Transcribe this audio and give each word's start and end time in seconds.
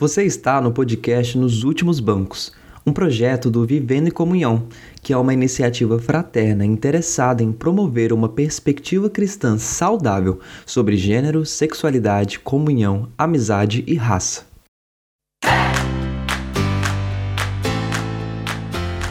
Você 0.00 0.22
está 0.22 0.60
no 0.60 0.70
podcast 0.70 1.36
Nos 1.36 1.64
Últimos 1.64 1.98
Bancos, 1.98 2.52
um 2.86 2.92
projeto 2.92 3.50
do 3.50 3.66
Vivendo 3.66 4.06
em 4.06 4.12
Comunhão, 4.12 4.68
que 5.02 5.12
é 5.12 5.16
uma 5.16 5.34
iniciativa 5.34 5.98
fraterna 5.98 6.64
interessada 6.64 7.42
em 7.42 7.50
promover 7.50 8.12
uma 8.12 8.28
perspectiva 8.28 9.10
cristã 9.10 9.58
saudável 9.58 10.38
sobre 10.64 10.96
gênero, 10.96 11.44
sexualidade, 11.44 12.38
comunhão, 12.38 13.08
amizade 13.18 13.82
e 13.88 13.96
raça. 13.96 14.46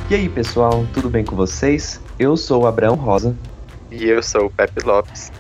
E 0.10 0.16
aí, 0.16 0.30
pessoal, 0.30 0.88
tudo 0.94 1.10
bem 1.10 1.26
com 1.26 1.36
vocês? 1.36 2.00
Eu 2.18 2.38
sou 2.38 2.62
o 2.62 2.66
Abraão 2.66 2.96
Rosa. 2.96 3.36
E 3.92 4.06
eu 4.06 4.24
sou 4.24 4.46
o 4.46 4.50
Pepe 4.50 4.86
Lopes. 4.86 5.34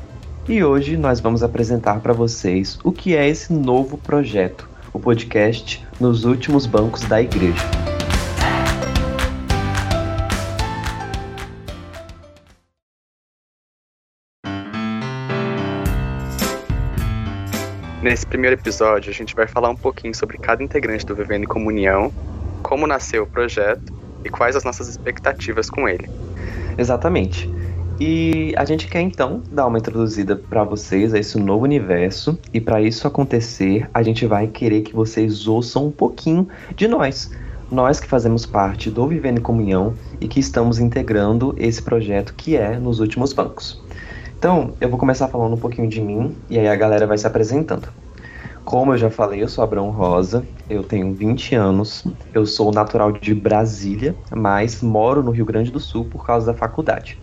E 0.45 0.61
hoje 0.61 0.97
nós 0.97 1.21
vamos 1.21 1.41
apresentar 1.41 2.01
para 2.01 2.11
vocês 2.11 2.77
o 2.83 2.91
que 2.91 3.15
é 3.15 3.29
esse 3.29 3.53
novo 3.53 3.97
projeto 3.97 4.75
o 4.97 4.99
podcast 4.99 5.85
Nos 5.99 6.25
Últimos 6.25 6.65
Bancos 6.65 7.03
da 7.03 7.21
Igreja. 7.21 7.63
Nesse 18.01 18.25
primeiro 18.25 18.55
episódio, 18.55 19.11
a 19.11 19.13
gente 19.13 19.35
vai 19.35 19.47
falar 19.47 19.69
um 19.69 19.75
pouquinho 19.75 20.15
sobre 20.15 20.39
cada 20.39 20.63
integrante 20.63 21.05
do 21.05 21.13
Vivendo 21.13 21.43
em 21.43 21.47
Comunhão, 21.47 22.11
como 22.63 22.87
nasceu 22.87 23.23
o 23.23 23.27
projeto 23.27 23.93
e 24.25 24.29
quais 24.29 24.55
as 24.55 24.63
nossas 24.63 24.87
expectativas 24.87 25.69
com 25.69 25.87
ele. 25.87 26.09
Exatamente. 26.75 27.47
E 27.99 28.53
a 28.55 28.63
gente 28.63 28.87
quer 28.87 29.01
então 29.01 29.41
dar 29.51 29.65
uma 29.65 29.79
introduzida 29.79 30.35
para 30.35 30.63
vocês 30.63 31.15
a 31.15 31.19
esse 31.19 31.39
novo 31.39 31.63
universo, 31.63 32.37
e 32.53 32.61
para 32.61 32.79
isso 32.79 33.07
acontecer, 33.07 33.89
a 33.91 34.03
gente 34.03 34.25
vai 34.27 34.45
querer 34.45 34.81
que 34.81 34.95
vocês 34.95 35.47
ouçam 35.47 35.87
um 35.87 35.91
pouquinho 35.91 36.47
de 36.75 36.87
nós. 36.87 37.31
Nós 37.71 37.99
que 37.99 38.07
fazemos 38.07 38.45
parte 38.45 38.91
do 38.91 39.07
Vivendo 39.07 39.39
em 39.39 39.41
Comunhão 39.41 39.95
e 40.21 40.27
que 40.27 40.39
estamos 40.39 40.79
integrando 40.79 41.55
esse 41.57 41.81
projeto 41.81 42.35
que 42.35 42.55
é 42.55 42.77
Nos 42.77 42.99
Últimos 42.99 43.33
Bancos. 43.33 43.81
Então, 44.37 44.73
eu 44.79 44.89
vou 44.89 44.99
começar 44.99 45.27
falando 45.27 45.55
um 45.55 45.59
pouquinho 45.59 45.89
de 45.89 45.99
mim 45.99 46.35
e 46.49 46.59
aí 46.59 46.67
a 46.67 46.75
galera 46.75 47.07
vai 47.07 47.17
se 47.17 47.25
apresentando. 47.25 47.89
Como 48.63 48.93
eu 48.93 48.97
já 48.97 49.09
falei, 49.09 49.41
eu 49.41 49.47
sou 49.47 49.63
Abrão 49.63 49.89
Rosa, 49.89 50.45
eu 50.69 50.83
tenho 50.83 51.13
20 51.13 51.55
anos, 51.55 52.05
eu 52.33 52.45
sou 52.45 52.71
natural 52.71 53.11
de 53.11 53.33
Brasília, 53.33 54.15
mas 54.29 54.83
moro 54.83 55.23
no 55.23 55.31
Rio 55.31 55.45
Grande 55.45 55.71
do 55.71 55.79
Sul 55.79 56.05
por 56.05 56.25
causa 56.25 56.51
da 56.51 56.53
faculdade. 56.53 57.17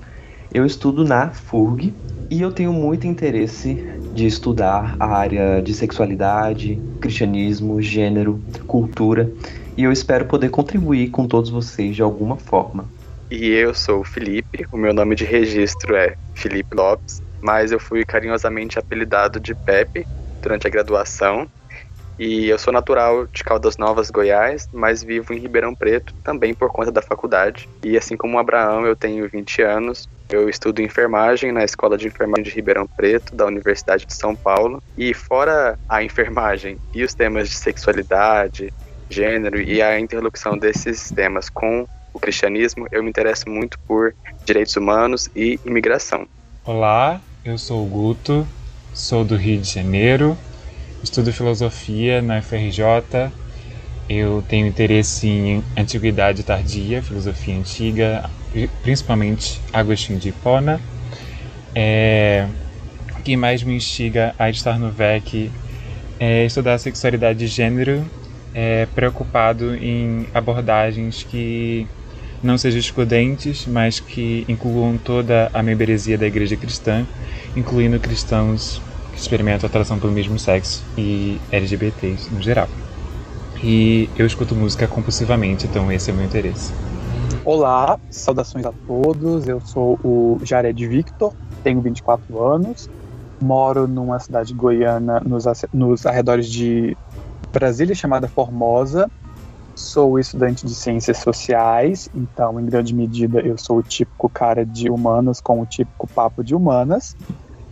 Eu 0.54 0.64
estudo 0.64 1.02
na 1.02 1.32
FURG 1.32 1.92
e 2.30 2.40
eu 2.40 2.52
tenho 2.52 2.72
muito 2.72 3.08
interesse 3.08 3.74
de 4.14 4.24
estudar 4.24 4.94
a 5.00 5.06
área 5.06 5.60
de 5.60 5.74
sexualidade, 5.74 6.80
cristianismo, 7.00 7.82
gênero, 7.82 8.40
cultura 8.64 9.28
e 9.76 9.82
eu 9.82 9.90
espero 9.90 10.26
poder 10.26 10.50
contribuir 10.50 11.10
com 11.10 11.26
todos 11.26 11.50
vocês 11.50 11.96
de 11.96 12.02
alguma 12.02 12.36
forma. 12.36 12.88
E 13.28 13.48
eu 13.48 13.74
sou 13.74 14.02
o 14.02 14.04
Felipe, 14.04 14.64
o 14.70 14.76
meu 14.76 14.94
nome 14.94 15.16
de 15.16 15.24
registro 15.24 15.96
é 15.96 16.14
Felipe 16.36 16.76
Lopes, 16.76 17.20
mas 17.42 17.72
eu 17.72 17.80
fui 17.80 18.04
carinhosamente 18.04 18.78
apelidado 18.78 19.40
de 19.40 19.56
Pepe 19.56 20.06
durante 20.40 20.68
a 20.68 20.70
graduação 20.70 21.48
e 22.18 22.48
eu 22.48 22.58
sou 22.58 22.72
natural 22.72 23.26
de 23.32 23.42
Caldas 23.42 23.76
Novas, 23.76 24.10
Goiás, 24.10 24.68
mas 24.72 25.02
vivo 25.02 25.32
em 25.32 25.38
Ribeirão 25.38 25.74
Preto 25.74 26.14
também 26.22 26.54
por 26.54 26.70
conta 26.70 26.92
da 26.92 27.02
faculdade. 27.02 27.68
E 27.82 27.96
assim 27.96 28.16
como 28.16 28.36
o 28.36 28.40
Abraão, 28.40 28.86
eu 28.86 28.94
tenho 28.94 29.28
20 29.28 29.62
anos. 29.62 30.08
Eu 30.30 30.48
estudo 30.48 30.80
enfermagem 30.80 31.52
na 31.52 31.64
Escola 31.64 31.98
de 31.98 32.06
Enfermagem 32.06 32.44
de 32.44 32.50
Ribeirão 32.50 32.86
Preto, 32.86 33.34
da 33.34 33.46
Universidade 33.46 34.06
de 34.06 34.14
São 34.14 34.34
Paulo. 34.34 34.82
E 34.96 35.12
fora 35.12 35.78
a 35.88 36.02
enfermagem 36.02 36.78
e 36.94 37.02
os 37.04 37.14
temas 37.14 37.48
de 37.48 37.56
sexualidade, 37.56 38.72
gênero 39.10 39.60
e 39.60 39.82
a 39.82 39.98
interlocução 39.98 40.56
desses 40.56 41.10
temas 41.10 41.50
com 41.50 41.86
o 42.12 42.20
cristianismo, 42.20 42.86
eu 42.92 43.02
me 43.02 43.10
interesso 43.10 43.50
muito 43.50 43.76
por 43.80 44.14
direitos 44.44 44.76
humanos 44.76 45.28
e 45.34 45.58
imigração. 45.64 46.26
Olá, 46.64 47.20
eu 47.44 47.58
sou 47.58 47.84
o 47.84 47.88
Guto, 47.88 48.46
sou 48.94 49.24
do 49.24 49.36
Rio 49.36 49.60
de 49.60 49.74
Janeiro, 49.74 50.38
estudo 51.04 51.32
filosofia 51.32 52.22
na 52.22 52.40
FRJ. 52.40 53.30
Eu 54.08 54.42
tenho 54.48 54.66
interesse 54.66 55.28
em 55.28 55.64
antiguidade 55.76 56.42
tardia, 56.42 57.02
filosofia 57.02 57.56
antiga, 57.56 58.28
principalmente 58.82 59.60
Agostinho 59.72 60.18
de 60.18 60.30
Hipona. 60.30 60.80
É, 61.74 62.46
o 63.18 63.22
que 63.22 63.36
mais 63.36 63.62
me 63.62 63.74
instiga 63.74 64.34
a 64.38 64.50
estar 64.50 64.78
no 64.78 64.90
VEC 64.90 65.50
é 66.18 66.44
estudar 66.44 66.78
sexualidade 66.78 67.38
de 67.38 67.46
gênero, 67.46 68.04
é, 68.54 68.86
preocupado 68.94 69.74
em 69.74 70.26
abordagens 70.34 71.22
que 71.22 71.86
não 72.42 72.58
sejam 72.58 72.78
excludentes, 72.78 73.66
mas 73.66 74.00
que 74.00 74.44
incluam 74.48 74.98
toda 74.98 75.50
a 75.52 75.62
membresia 75.62 76.16
da 76.16 76.26
igreja 76.26 76.56
cristã, 76.56 77.06
incluindo 77.56 77.98
cristãos 77.98 78.80
que 79.14 79.20
experimentam 79.20 79.68
atração 79.68 79.98
pelo 79.98 80.12
mesmo 80.12 80.38
sexo 80.38 80.84
e 80.98 81.40
LGBTs 81.50 82.34
no 82.34 82.42
geral. 82.42 82.68
E 83.62 84.10
eu 84.18 84.26
escuto 84.26 84.54
música 84.54 84.86
compulsivamente, 84.86 85.66
então 85.66 85.90
esse 85.90 86.10
é 86.10 86.12
o 86.12 86.16
meu 86.16 86.26
interesse. 86.26 86.72
Olá, 87.44 87.98
saudações 88.10 88.66
a 88.66 88.72
todos. 88.86 89.46
Eu 89.46 89.60
sou 89.60 89.98
o 90.02 90.38
Jared 90.42 90.86
Victor, 90.86 91.32
tenho 91.62 91.80
24 91.80 92.42
anos, 92.42 92.90
moro 93.40 93.86
numa 93.86 94.18
cidade 94.18 94.52
goiana 94.52 95.20
nos, 95.20 95.44
nos 95.72 96.04
arredores 96.04 96.46
de 96.46 96.96
Brasília 97.52 97.94
chamada 97.94 98.26
Formosa. 98.28 99.10
Sou 99.74 100.18
estudante 100.18 100.66
de 100.66 100.74
ciências 100.74 101.18
sociais, 101.18 102.08
então, 102.14 102.60
em 102.60 102.64
grande 102.64 102.94
medida, 102.94 103.40
eu 103.40 103.58
sou 103.58 103.78
o 103.78 103.82
típico 103.82 104.28
cara 104.28 104.64
de 104.64 104.88
humanas 104.88 105.40
com 105.40 105.60
o 105.60 105.66
típico 105.66 106.06
papo 106.06 106.44
de 106.44 106.54
humanas. 106.54 107.16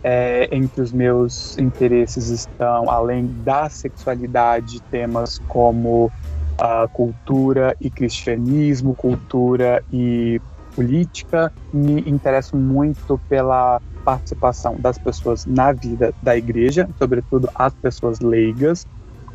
É, 0.03 0.49
entre 0.53 0.81
os 0.81 0.91
meus 0.91 1.57
interesses 1.57 2.27
estão, 2.27 2.89
além 2.89 3.25
da 3.43 3.69
sexualidade, 3.69 4.81
temas 4.91 5.39
como 5.47 6.11
a 6.59 6.87
cultura 6.89 7.75
e 7.79 7.89
cristianismo, 7.89 8.95
cultura 8.95 9.81
e 9.91 10.41
política. 10.75 11.51
Me 11.71 12.01
interesso 12.01 12.57
muito 12.57 13.19
pela 13.29 13.79
participação 14.03 14.75
das 14.77 14.97
pessoas 14.97 15.45
na 15.45 15.71
vida 15.71 16.13
da 16.21 16.35
igreja, 16.35 16.87
sobretudo 16.99 17.49
as 17.55 17.73
pessoas 17.75 18.19
leigas, 18.19 18.85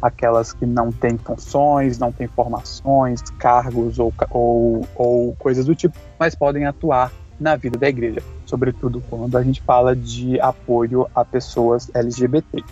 aquelas 0.03 0.53
que 0.53 0.67
não 0.67 0.93
têm 0.93 1.17
funções, 1.19 1.99
não 1.99 2.13
têm 2.13 2.29
formações, 2.29 3.23
cargos 3.39 3.99
ou, 3.99 4.13
ou, 4.31 4.87
ou 4.95 5.35
coisas 5.37 5.65
do 5.65 5.75
tipo, 5.75 5.97
mas 6.19 6.35
podem 6.35 6.67
atuar 6.67 7.11
na 7.39 7.55
vida 7.57 7.79
da 7.79 7.89
igreja, 7.89 8.23
sobretudo 8.45 9.03
quando 9.09 9.37
a 9.39 9.43
gente 9.43 9.63
fala 9.63 9.95
de 9.95 10.41
apoio 10.41 11.07
a 11.15 11.25
pessoas 11.25 11.91
LGBT. 11.95 12.59
Uh, 12.59 12.65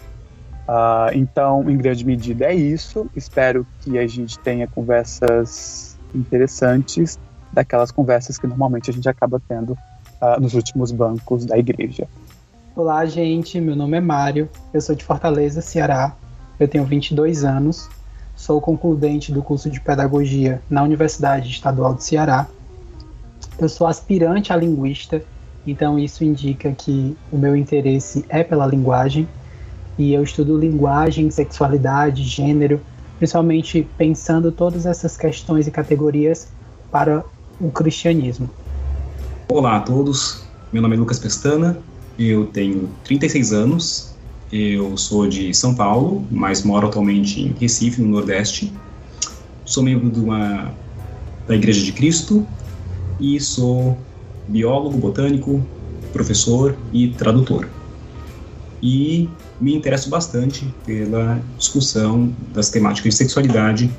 ah, 0.69 1.11
então, 1.15 1.71
em 1.71 1.77
grande 1.77 2.05
medida, 2.05 2.47
é 2.47 2.55
isso. 2.55 3.09
Espero 3.15 3.65
que 3.81 3.99
a 3.99 4.07
gente 4.07 4.39
tenha 4.41 4.67
conversas 4.67 5.97
interessantes, 6.13 7.19
daquelas 7.53 7.93
conversas 7.93 8.37
que 8.39 8.47
normalmente 8.47 8.91
a 8.91 8.93
gente 8.93 9.09
acaba 9.09 9.41
tendo 9.49 9.73
uh, 9.73 10.41
nos 10.41 10.55
últimos 10.55 10.91
bancos 10.91 11.45
da 11.45 11.57
igreja. 11.57 12.09
Olá, 12.75 13.07
gente. 13.07 13.61
Meu 13.61 13.77
nome 13.77 13.97
é 13.97 14.01
Mário. 14.01 14.49
Eu 14.75 14.81
sou 14.81 14.95
de 14.95 15.05
Fortaleza, 15.05 15.63
Ceará. 15.63 16.15
Eu 16.59 16.67
tenho 16.67 16.85
22 16.85 17.45
anos. 17.45 17.89
Sou 18.35 18.61
concludente 18.61 19.33
do 19.33 19.43
curso 19.43 19.71
de 19.71 19.81
Pedagogia 19.81 20.61
na 20.69 20.83
Universidade 20.83 21.49
Estadual 21.49 21.95
do 21.95 22.03
Ceará 22.03 22.47
eu 23.59 23.69
sou 23.69 23.87
aspirante 23.87 24.53
a 24.53 24.57
linguista, 24.57 25.23
então 25.67 25.99
isso 25.99 26.25
indica 26.25 26.73
que 26.73 27.17
o 27.33 27.39
meu 27.39 27.57
interesse 27.57 28.25
é 28.29 28.45
pela 28.45 28.67
linguagem 28.67 29.27
e 29.99 30.13
eu 30.13 30.23
estudo 30.23 30.59
linguagem, 30.59 31.31
sexualidade, 31.31 32.23
gênero, 32.23 32.81
principalmente 33.19 33.87
pensando 33.97 34.53
todas 34.53 34.85
essas 34.85 35.17
questões 35.17 35.67
e 35.67 35.71
categorias 35.71 36.49
para 36.91 37.25
o 37.59 37.71
cristianismo. 37.71 38.51
Olá 39.49 39.77
a 39.77 39.81
todos, 39.81 40.45
meu 40.71 40.83
nome 40.83 40.97
é 40.97 40.99
Lucas 40.99 41.19
Pestana, 41.19 41.79
eu 42.19 42.47
tenho 42.47 42.91
36 43.05 43.53
anos, 43.53 44.15
eu 44.53 44.97
sou 44.99 45.27
de 45.27 45.53
São 45.55 45.75
Paulo, 45.75 46.27
mas 46.31 46.63
moro 46.63 46.89
atualmente 46.89 47.41
em 47.41 47.55
Recife, 47.59 48.03
no 48.03 48.09
Nordeste. 48.09 48.73
Sou 49.65 49.83
membro 49.83 50.11
de 50.11 50.21
uma, 50.21 50.71
da 51.49 51.55
Igreja 51.57 51.83
de 51.83 51.93
Cristo 51.93 52.47
e 53.21 53.39
sou 53.41 53.97
biólogo, 54.49 54.99
botânico, 54.99 55.65
professor 56.13 56.77
e 56.93 57.09
tradutor. 57.09 57.69
E 58.83 59.29
me 59.61 59.75
interesso 59.75 60.11
bastante 60.11 60.73
pela 60.85 61.41
discussão 61.57 62.33
das 62.53 62.71
temáticas 62.71 63.15
de 63.15 63.19
sexualidade 63.19 63.91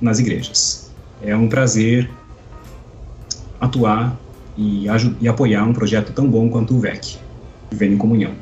nas 0.00 0.18
igrejas. 0.18 0.90
É 1.22 1.36
um 1.36 1.48
prazer 1.48 2.10
atuar 3.60 4.18
e, 4.56 4.86
e 5.20 5.28
apoiar 5.28 5.64
um 5.64 5.72
projeto 5.72 6.12
tão 6.12 6.28
bom 6.28 6.48
quanto 6.48 6.74
o 6.74 6.80
VEC, 6.80 7.18
Vivendo 7.70 7.94
em 7.94 7.98
Comunhão. 7.98 8.32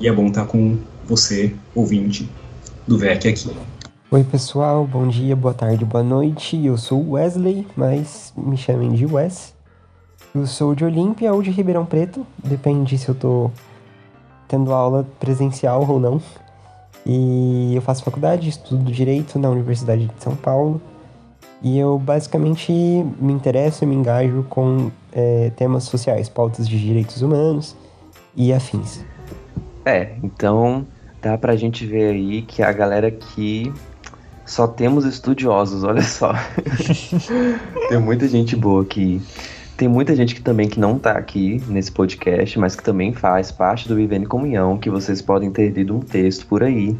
E 0.00 0.08
é 0.08 0.12
bom 0.12 0.28
estar 0.28 0.46
com 0.46 0.78
você, 1.04 1.54
ouvinte 1.74 2.28
do 2.86 2.98
VEC 2.98 3.28
aqui. 3.28 3.50
Oi 4.12 4.24
pessoal, 4.24 4.84
bom 4.84 5.06
dia, 5.06 5.36
boa 5.36 5.54
tarde, 5.54 5.84
boa 5.84 6.02
noite. 6.02 6.66
Eu 6.66 6.76
sou 6.76 7.12
Wesley, 7.12 7.64
mas 7.76 8.32
me 8.36 8.56
chamem 8.56 8.90
de 8.90 9.06
Wes. 9.06 9.54
Eu 10.34 10.48
sou 10.48 10.74
de 10.74 10.84
Olímpia 10.84 11.32
ou 11.32 11.40
de 11.40 11.52
Ribeirão 11.52 11.86
Preto, 11.86 12.26
depende 12.42 12.98
se 12.98 13.08
eu 13.08 13.14
tô 13.14 13.52
tendo 14.48 14.72
aula 14.72 15.06
presencial 15.20 15.88
ou 15.88 16.00
não. 16.00 16.20
E 17.06 17.72
eu 17.72 17.80
faço 17.82 18.02
faculdade, 18.02 18.48
estudo 18.48 18.90
direito 18.90 19.38
na 19.38 19.48
Universidade 19.48 20.06
de 20.06 20.20
São 20.20 20.34
Paulo. 20.34 20.82
E 21.62 21.78
eu 21.78 21.96
basicamente 21.96 22.72
me 22.72 23.32
interesso 23.32 23.84
e 23.84 23.86
me 23.86 23.94
engajo 23.94 24.44
com 24.50 24.90
é, 25.12 25.50
temas 25.50 25.84
sociais, 25.84 26.28
pautas 26.28 26.68
de 26.68 26.80
direitos 26.80 27.22
humanos 27.22 27.76
e 28.34 28.52
afins. 28.52 29.04
É, 29.84 30.16
então 30.20 30.84
dá 31.22 31.38
pra 31.38 31.54
gente 31.54 31.86
ver 31.86 32.12
aí 32.12 32.42
que 32.42 32.60
a 32.60 32.72
galera 32.72 33.06
aqui 33.06 33.72
só 34.50 34.66
temos 34.66 35.04
estudiosos, 35.04 35.84
olha 35.84 36.02
só. 36.02 36.34
Tem 37.88 37.98
muita 38.00 38.26
gente 38.26 38.56
boa 38.56 38.82
aqui. 38.82 39.22
Tem 39.76 39.86
muita 39.86 40.16
gente 40.16 40.34
que 40.34 40.42
também 40.42 40.68
que 40.68 40.80
não 40.80 40.98
tá 40.98 41.12
aqui 41.12 41.62
nesse 41.68 41.92
podcast, 41.92 42.58
mas 42.58 42.74
que 42.74 42.82
também 42.82 43.12
faz 43.12 43.52
parte 43.52 43.86
do 43.86 43.94
Vivendo 43.94 44.24
em 44.24 44.28
Comunhão, 44.28 44.76
que 44.76 44.90
vocês 44.90 45.22
podem 45.22 45.52
ter 45.52 45.68
lido 45.70 45.96
um 45.96 46.00
texto 46.00 46.46
por 46.48 46.64
aí. 46.64 46.96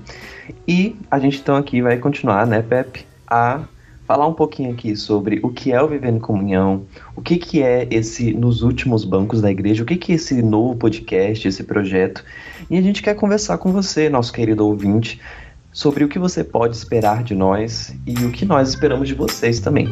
E 0.67 0.95
a 1.11 1.19
gente 1.19 1.41
então 1.41 1.57
aqui 1.57 1.83
vai 1.83 1.99
continuar, 1.99 2.47
né, 2.47 2.63
Pepe, 2.63 3.05
a 3.27 3.63
falar 4.07 4.29
um 4.29 4.33
pouquinho 4.33 4.73
aqui 4.73 4.95
sobre 4.95 5.41
o 5.43 5.51
que 5.51 5.73
é 5.73 5.83
o 5.83 5.89
Vivendo 5.89 6.19
em 6.19 6.21
Comunhão, 6.21 6.85
o 7.17 7.21
que, 7.21 7.37
que 7.37 7.63
é 7.65 7.87
esse 7.91 8.33
Nos 8.33 8.63
Últimos 8.63 9.05
Bancos 9.05 9.41
da 9.41 9.51
Igreja, 9.51 9.83
o 9.83 9.87
que, 9.87 9.97
que 9.97 10.13
é 10.13 10.15
esse 10.15 10.41
novo 10.41 10.77
podcast, 10.77 11.49
esse 11.49 11.65
projeto. 11.65 12.25
E 12.71 12.79
a 12.79 12.81
gente 12.81 13.03
quer 13.03 13.15
conversar 13.15 13.59
com 13.59 13.73
você, 13.73 14.09
nosso 14.09 14.33
querido 14.33 14.65
ouvinte, 14.67 15.21
sobre 15.73 16.05
o 16.05 16.09
que 16.09 16.19
você 16.19 16.43
pode 16.43 16.77
esperar 16.77 17.23
de 17.23 17.35
nós 17.35 17.95
e 18.07 18.15
o 18.25 18.33
que 18.33 18.45
nós 18.45 18.71
esperamos 18.71 19.09
de 19.09 19.15
vocês 19.15 19.61
também. 19.61 19.89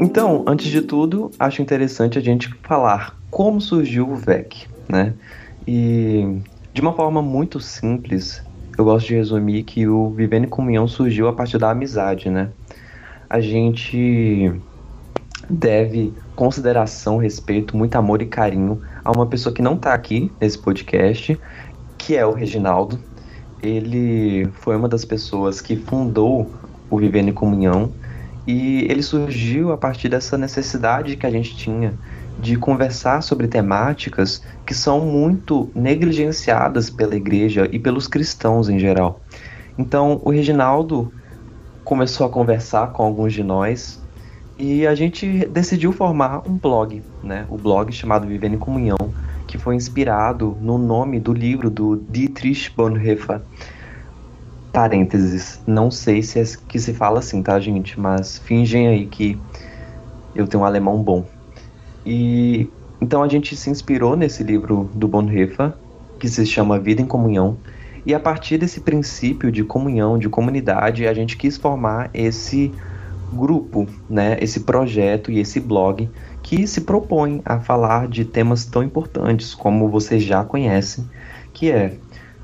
Então, 0.00 0.44
antes 0.46 0.66
de 0.66 0.82
tudo, 0.82 1.30
acho 1.38 1.62
interessante 1.62 2.18
a 2.18 2.20
gente 2.20 2.48
falar 2.62 3.16
como 3.30 3.60
surgiu 3.60 4.10
o 4.10 4.16
VEC, 4.16 4.66
né? 4.88 5.14
E 5.66 6.40
de 6.72 6.80
uma 6.80 6.92
forma 6.92 7.22
muito 7.22 7.60
simples, 7.60 8.42
eu 8.76 8.84
gosto 8.84 9.06
de 9.06 9.14
resumir 9.14 9.62
que 9.62 9.86
o 9.86 10.10
Vivendo 10.10 10.46
em 10.46 10.48
Comunhão 10.48 10.88
surgiu 10.88 11.28
a 11.28 11.32
partir 11.32 11.58
da 11.58 11.70
amizade, 11.70 12.28
né? 12.28 12.48
A 13.28 13.40
gente 13.40 14.52
deve 15.48 16.12
consideração, 16.34 17.16
respeito, 17.16 17.76
muito 17.76 17.96
amor 17.96 18.22
e 18.22 18.26
carinho 18.26 18.80
a 19.04 19.10
uma 19.10 19.26
pessoa 19.26 19.54
que 19.54 19.62
não 19.62 19.74
está 19.74 19.94
aqui 19.94 20.30
nesse 20.40 20.58
podcast, 20.58 21.38
que 21.96 22.16
é 22.16 22.24
o 22.24 22.32
Reginaldo. 22.32 22.98
Ele 23.62 24.48
foi 24.54 24.76
uma 24.76 24.88
das 24.88 25.04
pessoas 25.04 25.60
que 25.60 25.76
fundou 25.76 26.50
o 26.88 26.98
Vivendo 26.98 27.28
em 27.28 27.32
Comunhão 27.32 27.92
e 28.46 28.86
ele 28.90 29.02
surgiu 29.02 29.70
a 29.72 29.76
partir 29.76 30.08
dessa 30.08 30.36
necessidade 30.36 31.16
que 31.16 31.26
a 31.26 31.30
gente 31.30 31.56
tinha 31.56 31.94
de 32.40 32.56
conversar 32.56 33.22
sobre 33.22 33.46
temáticas 33.46 34.42
que 34.64 34.74
são 34.74 35.00
muito 35.00 35.70
negligenciadas 35.74 36.88
pela 36.88 37.14
igreja 37.14 37.68
e 37.70 37.78
pelos 37.78 38.06
cristãos 38.06 38.68
em 38.68 38.78
geral. 38.78 39.20
Então, 39.78 40.20
o 40.24 40.30
Reginaldo 40.30 41.12
começou 41.84 42.26
a 42.26 42.30
conversar 42.30 42.92
com 42.92 43.02
alguns 43.02 43.32
de 43.32 43.42
nós 43.42 43.99
e 44.60 44.86
a 44.86 44.94
gente 44.94 45.46
decidiu 45.46 45.90
formar 45.90 46.46
um 46.46 46.58
blog, 46.58 47.02
né? 47.24 47.46
O 47.48 47.56
blog 47.56 47.90
chamado 47.92 48.26
Vivendo 48.26 48.56
em 48.56 48.58
Comunhão, 48.58 48.98
que 49.46 49.56
foi 49.56 49.74
inspirado 49.74 50.54
no 50.60 50.76
nome 50.76 51.18
do 51.18 51.32
livro 51.32 51.70
do 51.70 51.96
Dietrich 52.10 52.70
Bonhoeffer, 52.76 53.40
parênteses, 54.70 55.60
não 55.66 55.90
sei 55.90 56.22
se 56.22 56.38
é 56.38 56.44
que 56.68 56.78
se 56.78 56.92
fala 56.92 57.20
assim, 57.20 57.42
tá, 57.42 57.58
gente? 57.58 57.98
Mas 57.98 58.36
fingem 58.36 58.86
aí 58.86 59.06
que 59.06 59.38
eu 60.34 60.46
tenho 60.46 60.62
um 60.62 60.66
alemão 60.66 61.02
bom. 61.02 61.24
E 62.04 62.68
então 63.00 63.22
a 63.22 63.28
gente 63.28 63.56
se 63.56 63.70
inspirou 63.70 64.14
nesse 64.14 64.42
livro 64.42 64.90
do 64.94 65.08
Bonhoeffer, 65.08 65.72
que 66.18 66.28
se 66.28 66.44
chama 66.44 66.78
Vida 66.78 67.00
em 67.00 67.06
Comunhão, 67.06 67.56
e 68.04 68.14
a 68.14 68.20
partir 68.20 68.58
desse 68.58 68.80
princípio 68.80 69.50
de 69.50 69.64
comunhão, 69.64 70.18
de 70.18 70.28
comunidade, 70.28 71.06
a 71.06 71.14
gente 71.14 71.38
quis 71.38 71.56
formar 71.56 72.10
esse 72.12 72.74
grupo, 73.32 73.86
né, 74.08 74.36
esse 74.40 74.60
projeto 74.60 75.30
e 75.30 75.38
esse 75.38 75.60
blog 75.60 76.08
que 76.42 76.66
se 76.66 76.82
propõe 76.82 77.40
a 77.44 77.60
falar 77.60 78.08
de 78.08 78.24
temas 78.24 78.64
tão 78.64 78.82
importantes 78.82 79.54
como 79.54 79.88
vocês 79.88 80.22
já 80.22 80.44
conhecem, 80.44 81.08
que 81.52 81.70
é 81.70 81.94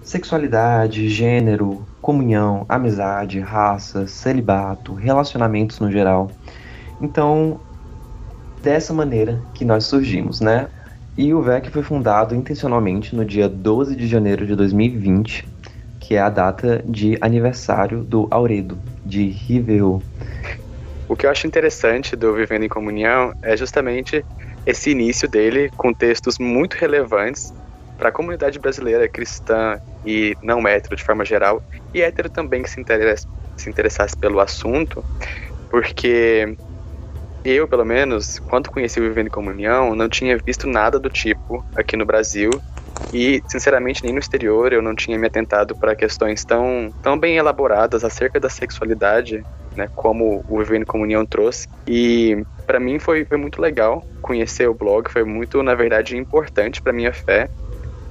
sexualidade, 0.03 1.09
gênero, 1.09 1.85
comunhão, 2.01 2.65
amizade, 2.69 3.41
raça, 3.41 4.07
celibato, 4.07 4.95
relacionamentos 4.95 5.81
no 5.81 5.91
geral. 5.91 6.31
Então, 7.01 7.59
dessa 8.63 8.93
maneira 8.93 9.43
que 9.53 9.65
nós 9.65 9.85
surgimos, 9.85 10.41
né? 10.41 10.69
E 11.19 11.33
o 11.33 11.43
VEC 11.43 11.71
foi 11.71 11.83
fundado 11.83 12.35
intencionalmente 12.35 13.17
no 13.17 13.25
dia 13.25 13.49
12 13.49 13.97
de 13.97 14.07
janeiro 14.07 14.47
de 14.47 14.55
2020, 14.55 15.49
que 15.99 16.15
é 16.15 16.21
a 16.21 16.29
data 16.29 16.85
de 16.87 17.19
aniversário 17.21 18.05
do 18.05 18.29
Auredo, 18.31 18.79
de 19.05 19.27
Rivero. 19.27 20.03
O 21.09 21.17
que 21.17 21.27
eu 21.27 21.31
acho 21.31 21.47
interessante 21.47 22.17
do 22.17 22.35
Vivendo 22.35 22.65
em 22.65 22.69
Comunhão 22.69 23.33
é 23.43 23.57
justamente 23.57 24.25
esse 24.67 24.91
início 24.91 25.29
dele 25.29 25.71
com 25.77 25.93
textos 25.93 26.39
muito 26.39 26.75
relevantes 26.75 27.53
para 27.97 28.09
a 28.09 28.13
comunidade 28.13 28.59
brasileira 28.59 29.09
cristã 29.09 29.79
e 30.05 30.35
não 30.43 30.67
hétero 30.67 30.97
de 30.97 31.05
forma 31.05 31.25
geral, 31.25 31.63
e 31.95 32.03
hétero 32.03 32.29
também 32.29 32.63
que 32.63 32.71
se, 32.71 32.81
interessa, 32.81 33.27
se 33.57 33.71
interessasse 33.71 34.17
pelo 34.17 34.41
assunto, 34.41 35.05
porque 35.71 36.57
eu, 37.45 37.69
pelo 37.69 37.85
menos, 37.85 38.41
quando 38.41 38.71
conheci 38.71 38.99
o 38.99 39.05
Vivendo 39.05 39.29
em 39.29 39.31
Comunhão, 39.31 39.95
não 39.95 40.09
tinha 40.09 40.37
visto 40.45 40.67
nada 40.67 40.99
do 40.99 41.09
tipo 41.09 41.65
aqui 41.77 41.97
no 41.97 42.05
Brasil 42.05 42.51
e, 43.13 43.41
sinceramente, 43.47 44.03
nem 44.03 44.13
no 44.13 44.19
exterior 44.19 44.73
eu 44.73 44.83
não 44.83 44.95
tinha 44.95 45.17
me 45.17 45.29
atentado 45.29 45.77
para 45.77 45.95
questões 45.95 46.45
tão, 46.45 46.91
tão 47.01 47.19
bem 47.19 47.37
elaboradas 47.37 48.05
acerca 48.05 48.41
da 48.41 48.49
sexualidade, 48.49 49.43
né, 49.77 49.89
como 49.95 50.45
o 50.49 50.59
Vivendo 50.59 50.83
em 50.83 50.87
Comunhão 50.87 51.25
trouxe. 51.27 51.69
E 51.87 52.45
para 52.67 52.81
mim 52.81 52.99
foi, 52.99 53.25
foi 53.25 53.37
muito 53.37 53.61
legal 53.61 54.05
conhecer 54.21 54.69
o 54.69 54.75
blog, 54.75 55.11
foi 55.11 55.25
muito, 55.25 55.63
na 55.63 55.75
verdade, 55.75 56.17
importante 56.17 56.83
para 56.83 56.93
minha 56.93 57.13
fé 57.13 57.49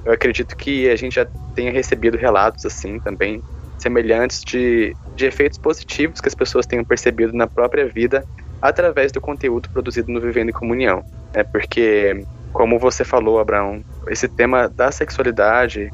eu 0.06 0.12
acredito 0.12 0.56
que 0.56 0.88
a 0.88 0.94
gente 0.94 1.16
já 1.16 1.26
tenha 1.52 1.72
recebido 1.72 2.16
relatos 2.16 2.64
assim 2.64 3.00
também, 3.00 3.42
semelhantes 3.76 4.40
de, 4.46 4.96
de 5.16 5.26
efeitos 5.26 5.58
positivos 5.58 6.20
que 6.20 6.28
as 6.28 6.34
pessoas 6.34 6.64
tenham 6.64 6.84
percebido 6.84 7.32
na 7.32 7.48
própria 7.48 7.88
vida 7.88 8.24
através 8.62 9.10
do 9.10 9.20
conteúdo 9.20 9.68
produzido 9.68 10.12
no 10.12 10.20
Vivendo 10.20 10.50
em 10.50 10.52
Comunhão. 10.52 11.02
É 11.34 11.42
porque, 11.42 12.24
como 12.52 12.78
você 12.78 13.04
falou, 13.04 13.40
Abraão, 13.40 13.82
esse 14.06 14.28
tema 14.28 14.68
da 14.68 14.92
sexualidade 14.92 15.92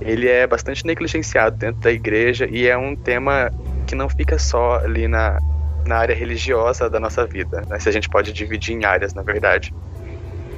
ele 0.00 0.28
é 0.28 0.46
bastante 0.46 0.86
negligenciado 0.86 1.56
dentro 1.58 1.82
da 1.82 1.92
igreja 1.92 2.48
e 2.50 2.66
é 2.66 2.76
um 2.76 2.96
tema 2.96 3.52
que 3.92 3.96
não 3.96 4.08
fica 4.08 4.38
só 4.38 4.76
ali 4.76 5.06
na, 5.06 5.38
na 5.86 5.98
área 5.98 6.14
religiosa 6.14 6.88
da 6.88 6.98
nossa 6.98 7.26
vida, 7.26 7.62
né? 7.68 7.78
se 7.78 7.90
a 7.90 7.92
gente 7.92 8.08
pode 8.08 8.32
dividir 8.32 8.74
em 8.74 8.86
áreas, 8.86 9.12
na 9.12 9.22
verdade 9.22 9.70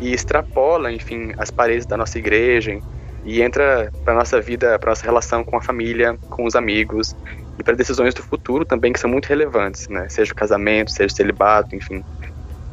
e 0.01 0.13
extrapola, 0.13 0.93
enfim, 0.93 1.33
as 1.37 1.51
paredes 1.51 1.85
da 1.85 1.97
nossa 1.97 2.17
igreja 2.17 2.79
e 3.25 3.43
entra 3.43 3.91
para 4.05 4.15
nossa 4.15 4.41
vida, 4.41 4.79
para 4.79 4.91
nossa 4.91 5.05
relação 5.05 5.43
com 5.43 5.57
a 5.57 5.63
família, 5.63 6.17
com 6.29 6.45
os 6.45 6.55
amigos 6.55 7.15
e 7.59 7.63
para 7.65 7.75
decisões 7.75 8.15
do 8.15 8.23
futuro 8.23 8.65
também 8.65 8.93
que 8.93 9.01
são 9.01 9.11
muito 9.11 9.27
relevantes, 9.27 9.89
né? 9.89 10.07
Seja 10.09 10.33
o 10.33 10.37
casamento, 10.37 10.93
seja 10.93 11.13
o 11.13 11.17
celibato, 11.17 11.75
enfim. 11.75 12.03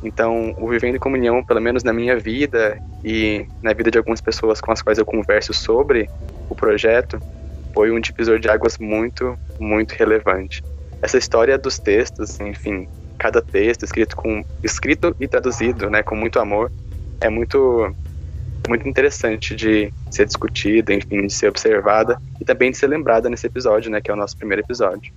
Então, 0.03 0.53
o 0.57 0.67
Vivendo 0.69 0.95
em 0.95 0.99
Comunhão, 0.99 1.43
pelo 1.43 1.61
menos 1.61 1.83
na 1.83 1.93
minha 1.93 2.17
vida 2.17 2.77
e 3.03 3.45
na 3.63 3.73
vida 3.73 3.89
de 3.89 3.97
algumas 3.97 4.21
pessoas 4.21 4.59
com 4.59 4.71
as 4.71 4.81
quais 4.81 4.99
eu 4.99 5.05
converso 5.05 5.53
sobre 5.53 6.09
o 6.49 6.55
projeto, 6.55 7.19
foi 7.73 7.91
um 7.91 7.99
divisor 7.99 8.39
de 8.39 8.49
águas 8.49 8.77
muito, 8.77 9.37
muito 9.59 9.91
relevante. 9.93 10.63
Essa 11.01 11.17
história 11.17 11.57
dos 11.57 11.79
textos, 11.79 12.39
enfim, 12.39 12.87
cada 13.17 13.41
texto 13.41 13.83
escrito 13.83 14.15
com 14.15 14.43
escrito 14.63 15.15
e 15.19 15.27
traduzido, 15.27 15.89
né, 15.89 16.03
com 16.03 16.15
muito 16.15 16.39
amor, 16.39 16.71
é 17.19 17.29
muito 17.29 17.93
muito 18.69 18.87
interessante 18.87 19.55
de 19.55 19.91
ser 20.11 20.25
discutida, 20.25 20.93
enfim, 20.93 21.25
de 21.25 21.33
ser 21.33 21.47
observada 21.47 22.21
e 22.39 22.45
também 22.45 22.69
de 22.69 22.77
ser 22.77 22.87
lembrada 22.87 23.27
nesse 23.27 23.47
episódio, 23.47 23.89
né, 23.89 23.99
que 23.99 24.11
é 24.11 24.13
o 24.13 24.17
nosso 24.17 24.37
primeiro 24.37 24.61
episódio. 24.61 25.11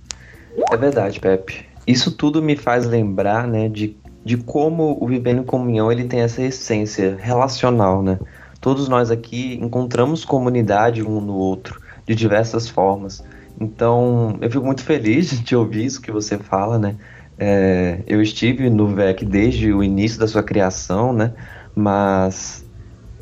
É 0.71 0.75
verdade, 0.75 1.19
Pepe. 1.19 1.65
Isso 1.85 2.11
tudo 2.11 2.41
me 2.41 2.55
faz 2.55 2.85
lembrar, 2.85 3.47
né, 3.47 3.69
de, 3.69 3.95
de 4.23 4.37
como 4.37 4.97
o 4.99 5.07
Vivendo 5.07 5.41
em 5.41 5.45
Comunhão 5.45 5.91
ele 5.91 6.05
tem 6.05 6.21
essa 6.21 6.41
essência 6.41 7.15
relacional, 7.19 8.01
né? 8.01 8.19
Todos 8.59 8.87
nós 8.89 9.11
aqui 9.11 9.59
encontramos 9.61 10.25
comunidade 10.25 11.03
um 11.03 11.21
no 11.21 11.35
outro 11.35 11.84
de 12.05 12.15
diversas 12.15 12.69
formas. 12.69 13.23
Então, 13.59 14.37
eu 14.41 14.49
fico 14.49 14.65
muito 14.65 14.83
feliz 14.83 15.31
de 15.41 15.55
ouvir 15.55 15.85
isso 15.85 16.01
que 16.01 16.11
você 16.11 16.37
fala, 16.37 16.77
né? 16.77 16.95
É, 17.37 17.99
eu 18.07 18.21
estive 18.21 18.69
no 18.69 18.87
VEC 18.87 19.25
desde 19.25 19.73
o 19.73 19.83
início 19.83 20.19
da 20.19 20.27
sua 20.27 20.41
criação, 20.41 21.11
né? 21.11 21.33
Mas 21.75 22.65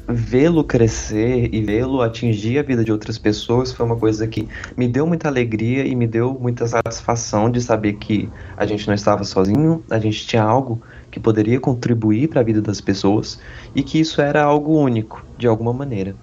vê-lo 0.07 0.63
crescer 0.63 1.49
e 1.53 1.61
vê-lo 1.61 2.01
atingir 2.01 2.59
a 2.59 2.61
vida 2.61 2.83
de 2.83 2.91
outras 2.91 3.17
pessoas 3.17 3.71
foi 3.71 3.85
uma 3.85 3.95
coisa 3.95 4.27
que 4.27 4.47
me 4.75 4.87
deu 4.87 5.07
muita 5.07 5.29
alegria 5.29 5.85
e 5.85 5.95
me 5.95 6.05
deu 6.05 6.33
muita 6.33 6.67
satisfação 6.67 7.49
de 7.49 7.61
saber 7.61 7.93
que 7.93 8.29
a 8.57 8.65
gente 8.65 8.85
não 8.85 8.93
estava 8.93 9.23
sozinho, 9.23 9.83
a 9.89 9.99
gente 9.99 10.27
tinha 10.27 10.43
algo 10.43 10.81
que 11.09 11.19
poderia 11.19 11.59
contribuir 11.59 12.27
para 12.27 12.41
a 12.41 12.43
vida 12.43 12.61
das 12.61 12.81
pessoas 12.81 13.39
e 13.73 13.81
que 13.81 13.99
isso 13.99 14.21
era 14.21 14.43
algo 14.43 14.77
único, 14.77 15.25
de 15.37 15.47
alguma 15.47 15.73
maneira. 15.73 16.15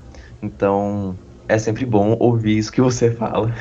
Então, 0.42 1.16
é 1.50 1.58
sempre 1.58 1.84
bom 1.84 2.16
ouvir 2.18 2.58
isso 2.58 2.72
que 2.72 2.80
você 2.80 3.10
fala. 3.10 3.52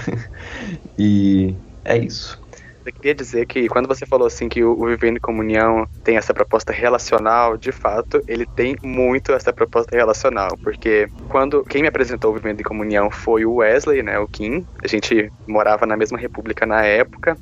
e 0.97 1.55
é 1.83 1.97
isso. 1.97 2.39
Eu 2.85 2.93
queria 2.93 3.13
dizer 3.13 3.45
que 3.45 3.67
quando 3.67 3.87
você 3.87 4.05
falou 4.05 4.25
assim 4.25 4.47
que 4.47 4.63
o, 4.63 4.85
Vivendo 4.85 5.17
em 5.17 5.21
Comunhão 5.21 5.87
tem 6.03 6.17
essa 6.17 6.33
proposta 6.33 6.71
relacional, 6.71 7.57
de 7.57 7.71
fato, 7.71 8.21
ele 8.27 8.45
tem 8.45 8.75
muito 8.81 9.31
essa 9.31 9.51
proposta 9.53 9.95
relacional, 9.95 10.49
porque 10.63 11.07
quando 11.29 11.63
quem 11.63 11.81
me 11.81 11.87
apresentou 11.87 12.31
o 12.31 12.33
Vivendo 12.33 12.61
em 12.61 12.63
Comunhão 12.63 13.11
foi 13.11 13.45
o 13.45 13.55
Wesley, 13.55 14.01
né, 14.01 14.17
o 14.17 14.27
Kim. 14.27 14.65
A 14.83 14.87
gente 14.87 15.31
morava 15.47 15.85
na 15.85 15.97
mesma 15.97 16.17
república 16.17 16.65
na 16.65 16.83
época. 16.83 17.37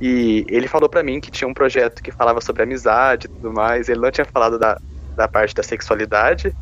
E 0.00 0.44
ele 0.48 0.68
falou 0.68 0.88
para 0.88 1.02
mim 1.02 1.20
que 1.20 1.30
tinha 1.30 1.48
um 1.48 1.54
projeto 1.54 2.02
que 2.02 2.12
falava 2.12 2.40
sobre 2.40 2.62
amizade 2.62 3.26
e 3.26 3.28
tudo 3.28 3.52
mais. 3.52 3.88
Ele 3.88 4.00
não 4.00 4.10
tinha 4.10 4.24
falado 4.24 4.58
da, 4.58 4.76
da 5.16 5.28
parte 5.28 5.54
da 5.54 5.62
sexualidade. 5.62 6.52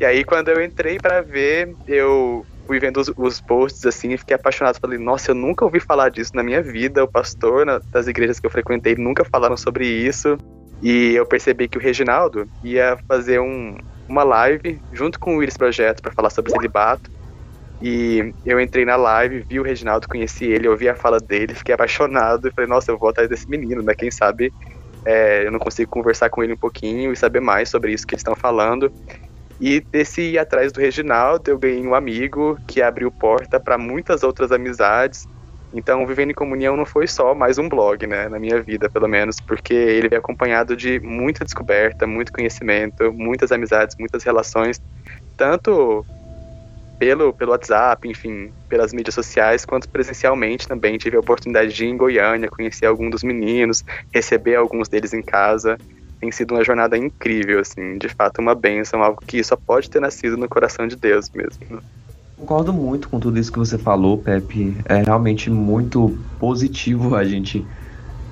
E 0.00 0.04
aí, 0.04 0.24
quando 0.24 0.48
eu 0.48 0.62
entrei 0.62 0.98
para 0.98 1.20
ver, 1.20 1.74
eu 1.86 2.44
fui 2.66 2.80
vendo 2.80 2.98
os, 2.98 3.12
os, 3.16 3.40
posts 3.40 3.84
assim 3.86 4.12
e 4.12 4.18
fiquei 4.18 4.34
apaixonado. 4.34 4.80
Falei, 4.80 4.98
nossa, 4.98 5.30
eu 5.30 5.34
nunca 5.34 5.64
ouvi 5.64 5.80
falar 5.80 6.08
disso 6.08 6.32
na 6.34 6.42
minha 6.42 6.62
vida. 6.62 7.04
O 7.04 7.08
pastor 7.08 7.64
na, 7.64 7.80
das 7.92 8.06
igrejas 8.06 8.40
que 8.40 8.46
eu 8.46 8.50
frequentei 8.50 8.94
nunca 8.96 9.24
falaram 9.24 9.56
sobre 9.56 9.86
isso. 9.86 10.36
E 10.82 11.14
eu 11.14 11.24
percebi 11.24 11.68
que 11.68 11.78
o 11.78 11.80
Reginaldo 11.80 12.48
ia 12.62 12.98
fazer 13.08 13.40
um, 13.40 13.76
uma 14.08 14.24
live 14.24 14.80
junto 14.92 15.18
com 15.18 15.36
o 15.36 15.42
Iris 15.42 15.56
Projeto 15.56 16.02
para 16.02 16.12
falar 16.12 16.30
sobre 16.30 16.50
celibato. 16.50 17.10
E 17.80 18.32
eu 18.44 18.60
entrei 18.60 18.84
na 18.84 18.96
live, 18.96 19.40
vi 19.40 19.60
o 19.60 19.62
Reginaldo, 19.62 20.08
conheci 20.08 20.46
ele, 20.46 20.68
ouvi 20.68 20.88
a 20.88 20.94
fala 20.94 21.18
dele, 21.18 21.54
fiquei 21.54 21.74
apaixonado 21.74 22.48
e 22.48 22.50
falei, 22.50 22.68
nossa, 22.68 22.90
eu 22.90 22.98
vou 22.98 23.10
atrás 23.10 23.28
desse 23.28 23.48
menino, 23.48 23.82
né? 23.82 23.94
Quem 23.94 24.10
sabe 24.10 24.52
é, 25.04 25.46
eu 25.46 25.52
não 25.52 25.58
consigo 25.58 25.90
conversar 25.90 26.30
com 26.30 26.42
ele 26.42 26.54
um 26.54 26.56
pouquinho 26.56 27.12
e 27.12 27.16
saber 27.16 27.40
mais 27.40 27.68
sobre 27.68 27.92
isso 27.92 28.06
que 28.06 28.14
eles 28.14 28.20
estão 28.20 28.34
falando. 28.34 28.90
E 29.60 29.80
desse 29.92 30.22
ir 30.22 30.38
atrás 30.38 30.72
do 30.72 30.80
Reginaldo, 30.80 31.50
eu 31.50 31.58
ganhei 31.58 31.86
um 31.86 31.94
amigo 31.94 32.58
que 32.66 32.82
abriu 32.82 33.10
porta 33.12 33.60
para 33.60 33.78
muitas 33.78 34.22
outras 34.22 34.50
amizades. 34.50 35.26
Então, 35.72 36.06
Vivendo 36.06 36.30
em 36.30 36.34
Comunhão 36.34 36.76
não 36.76 36.86
foi 36.86 37.06
só 37.06 37.34
mais 37.34 37.58
um 37.58 37.68
blog, 37.68 38.06
né, 38.06 38.28
na 38.28 38.38
minha 38.38 38.62
vida, 38.62 38.88
pelo 38.90 39.08
menos, 39.08 39.36
porque 39.40 39.74
ele 39.74 40.08
veio 40.08 40.20
acompanhado 40.20 40.76
de 40.76 41.00
muita 41.00 41.44
descoberta, 41.44 42.06
muito 42.06 42.32
conhecimento, 42.32 43.12
muitas 43.12 43.50
amizades, 43.50 43.96
muitas 43.98 44.22
relações, 44.24 44.80
tanto 45.36 46.06
pelo, 46.98 47.32
pelo 47.34 47.52
WhatsApp, 47.52 48.08
enfim, 48.08 48.54
pelas 48.68 48.92
mídias 48.92 49.14
sociais, 49.14 49.64
quanto 49.64 49.88
presencialmente 49.90 50.68
também. 50.68 50.96
Tive 50.96 51.16
a 51.16 51.20
oportunidade 51.20 51.72
de 51.72 51.84
ir 51.84 51.88
em 51.88 51.96
Goiânia, 51.96 52.48
conhecer 52.48 52.86
alguns 52.86 53.10
dos 53.10 53.22
meninos, 53.24 53.82
receber 54.14 54.56
alguns 54.56 54.88
deles 54.88 55.12
em 55.12 55.22
casa 55.22 55.78
tem 56.24 56.32
sido 56.32 56.54
uma 56.54 56.64
jornada 56.64 56.96
incrível, 56.96 57.60
assim, 57.60 57.98
de 57.98 58.08
fato 58.08 58.40
uma 58.40 58.54
bênção, 58.54 59.02
algo 59.02 59.20
que 59.26 59.44
só 59.44 59.56
pode 59.56 59.90
ter 59.90 60.00
nascido 60.00 60.38
no 60.38 60.48
coração 60.48 60.86
de 60.86 60.96
Deus 60.96 61.30
mesmo. 61.34 61.82
Concordo 62.38 62.72
muito 62.72 63.10
com 63.10 63.20
tudo 63.20 63.38
isso 63.38 63.52
que 63.52 63.58
você 63.58 63.76
falou, 63.76 64.16
Pepe. 64.18 64.74
É 64.86 65.02
realmente 65.02 65.50
muito 65.50 66.18
positivo 66.38 67.14
a 67.14 67.24
gente 67.24 67.64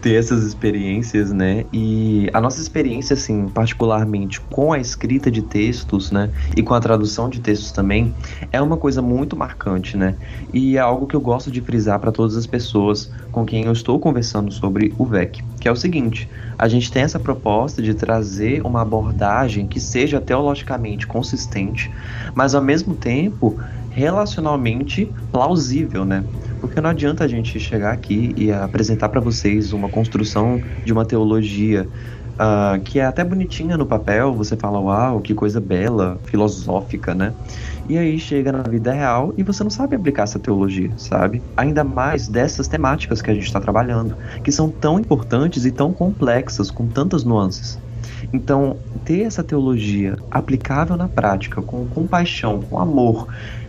ter 0.02 0.14
essas 0.14 0.44
experiências, 0.44 1.32
né? 1.32 1.64
E 1.72 2.28
a 2.32 2.40
nossa 2.40 2.60
experiência, 2.60 3.14
assim, 3.14 3.48
particularmente 3.48 4.40
com 4.40 4.72
a 4.72 4.78
escrita 4.78 5.30
de 5.30 5.42
textos, 5.42 6.10
né? 6.10 6.28
E 6.56 6.62
com 6.62 6.74
a 6.74 6.80
tradução 6.80 7.30
de 7.30 7.40
textos 7.40 7.70
também, 7.70 8.12
é 8.50 8.60
uma 8.60 8.76
coisa 8.76 9.00
muito 9.00 9.36
marcante, 9.36 9.96
né? 9.96 10.16
E 10.52 10.76
é 10.76 10.80
algo 10.80 11.06
que 11.06 11.14
eu 11.14 11.20
gosto 11.20 11.52
de 11.52 11.60
frisar 11.60 12.00
para 12.00 12.10
todas 12.10 12.36
as 12.36 12.46
pessoas 12.46 13.12
com 13.30 13.46
quem 13.46 13.64
eu 13.64 13.72
estou 13.72 13.98
conversando 14.00 14.50
sobre 14.50 14.92
o 14.98 15.04
VEC, 15.06 15.40
que 15.60 15.68
é 15.68 15.72
o 15.72 15.76
seguinte: 15.76 16.28
a 16.58 16.66
gente 16.66 16.90
tem 16.90 17.02
essa 17.02 17.20
proposta 17.20 17.80
de 17.80 17.94
trazer 17.94 18.66
uma 18.66 18.82
abordagem 18.82 19.68
que 19.68 19.78
seja 19.78 20.20
teologicamente 20.20 21.06
consistente, 21.06 21.92
mas 22.34 22.56
ao 22.56 22.62
mesmo 22.62 22.94
tempo 22.94 23.56
relacionalmente 23.90 25.08
plausível, 25.30 26.04
né? 26.04 26.24
Porque 26.62 26.80
não 26.80 26.90
adianta 26.90 27.24
a 27.24 27.28
gente 27.28 27.58
chegar 27.58 27.92
aqui 27.92 28.32
e 28.36 28.52
apresentar 28.52 29.08
para 29.08 29.20
vocês 29.20 29.72
uma 29.72 29.88
construção 29.88 30.62
de 30.84 30.92
uma 30.92 31.04
teologia 31.04 31.88
uh, 32.34 32.80
que 32.82 33.00
é 33.00 33.04
até 33.04 33.24
bonitinha 33.24 33.76
no 33.76 33.84
papel, 33.84 34.32
você 34.32 34.56
fala, 34.56 34.78
uau, 34.78 35.20
que 35.20 35.34
coisa 35.34 35.60
bela, 35.60 36.20
filosófica, 36.24 37.16
né? 37.16 37.34
E 37.88 37.98
aí 37.98 38.16
chega 38.16 38.52
na 38.52 38.62
vida 38.62 38.92
real 38.92 39.34
e 39.36 39.42
você 39.42 39.64
não 39.64 39.70
sabe 39.70 39.96
aplicar 39.96 40.22
essa 40.22 40.38
teologia, 40.38 40.92
sabe? 40.96 41.42
Ainda 41.56 41.82
mais 41.82 42.28
dessas 42.28 42.68
temáticas 42.68 43.20
que 43.20 43.28
a 43.28 43.34
gente 43.34 43.46
está 43.46 43.60
trabalhando, 43.60 44.16
que 44.44 44.52
são 44.52 44.70
tão 44.70 45.00
importantes 45.00 45.64
e 45.64 45.72
tão 45.72 45.92
complexas, 45.92 46.70
com 46.70 46.86
tantas 46.86 47.24
nuances. 47.24 47.76
Então, 48.32 48.76
ter 49.04 49.22
essa 49.22 49.42
teologia 49.42 50.16
aplicável 50.30 50.96
na 50.96 51.08
prática, 51.08 51.60
com 51.60 51.86
compaixão, 51.86 52.60
com 52.62 52.78
amor, 52.78 53.26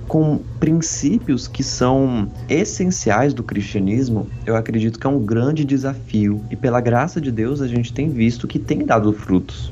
com 0.08 0.40
princípios 0.60 1.48
que 1.48 1.64
são 1.64 2.32
essenciais 2.50 3.34
do 3.34 3.44
cristianismo, 3.44 4.30
eu 4.46 4.56
acredito 4.56 5.00
que 5.00 5.08
é 5.08 5.10
um 5.10 5.20
grande 5.20 5.64
desafio. 5.66 6.44
E 6.50 6.56
pela 6.56 6.82
graça 6.82 7.20
de 7.20 7.32
Deus, 7.32 7.62
a 7.62 7.68
gente 7.68 7.94
tem 7.94 8.10
visto 8.10 8.48
que 8.48 8.60
tem 8.60 8.86
dado 8.86 9.12
frutos. 9.14 9.72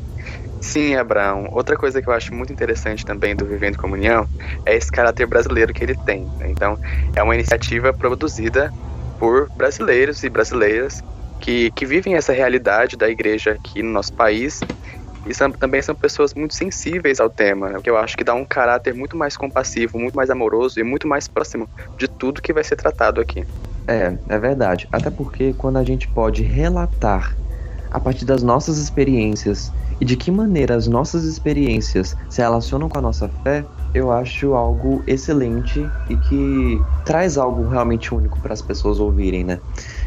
Sim, 0.61 0.95
Abraão. 0.95 1.49
Outra 1.51 1.75
coisa 1.75 2.01
que 2.01 2.07
eu 2.07 2.13
acho 2.13 2.33
muito 2.33 2.53
interessante 2.53 3.03
também 3.03 3.35
do 3.35 3.45
Vivendo 3.45 3.77
Comunhão 3.77 4.27
é 4.65 4.75
esse 4.75 4.91
caráter 4.91 5.25
brasileiro 5.25 5.73
que 5.73 5.83
ele 5.83 5.95
tem. 6.05 6.25
Né? 6.37 6.51
Então, 6.51 6.77
é 7.15 7.23
uma 7.23 7.33
iniciativa 7.33 7.91
produzida 7.91 8.71
por 9.17 9.49
brasileiros 9.57 10.23
e 10.23 10.29
brasileiras 10.29 11.03
que, 11.39 11.71
que 11.71 11.85
vivem 11.85 12.13
essa 12.13 12.31
realidade 12.31 12.95
da 12.95 13.09
igreja 13.09 13.53
aqui 13.53 13.81
no 13.81 13.91
nosso 13.91 14.13
país 14.13 14.61
e 15.25 15.33
são, 15.33 15.51
também 15.51 15.81
são 15.81 15.95
pessoas 15.95 16.33
muito 16.33 16.53
sensíveis 16.53 17.19
ao 17.19 17.29
tema, 17.29 17.69
né? 17.69 17.79
que 17.81 17.89
eu 17.89 17.97
acho 17.97 18.17
que 18.17 18.23
dá 18.23 18.33
um 18.33 18.45
caráter 18.45 18.93
muito 18.93 19.15
mais 19.17 19.37
compassivo, 19.37 19.99
muito 19.99 20.15
mais 20.15 20.29
amoroso 20.29 20.79
e 20.79 20.83
muito 20.83 21.07
mais 21.07 21.27
próximo 21.27 21.69
de 21.97 22.07
tudo 22.07 22.41
que 22.41 22.53
vai 22.53 22.63
ser 22.63 22.75
tratado 22.75 23.21
aqui. 23.21 23.45
É, 23.87 24.17
é 24.29 24.39
verdade. 24.39 24.87
Até 24.91 25.09
porque 25.09 25.53
quando 25.53 25.77
a 25.77 25.83
gente 25.83 26.07
pode 26.07 26.43
relatar 26.43 27.35
a 27.89 27.99
partir 27.99 28.25
das 28.25 28.41
nossas 28.41 28.77
experiências 28.77 29.73
e 29.99 30.05
de 30.05 30.15
que 30.15 30.31
maneira 30.31 30.75
as 30.75 30.87
nossas 30.87 31.25
experiências 31.25 32.15
se 32.29 32.41
relacionam 32.41 32.87
com 32.87 32.97
a 32.97 33.01
nossa 33.01 33.29
fé, 33.43 33.67
eu 33.93 34.09
acho 34.09 34.53
algo 34.53 35.03
excelente 35.05 35.93
e 36.07 36.15
que 36.15 36.85
traz 37.03 37.37
algo 37.37 37.67
realmente 37.67 38.13
único 38.15 38.39
para 38.39 38.53
as 38.53 38.61
pessoas 38.61 38.99
ouvirem, 38.99 39.43
né? 39.43 39.59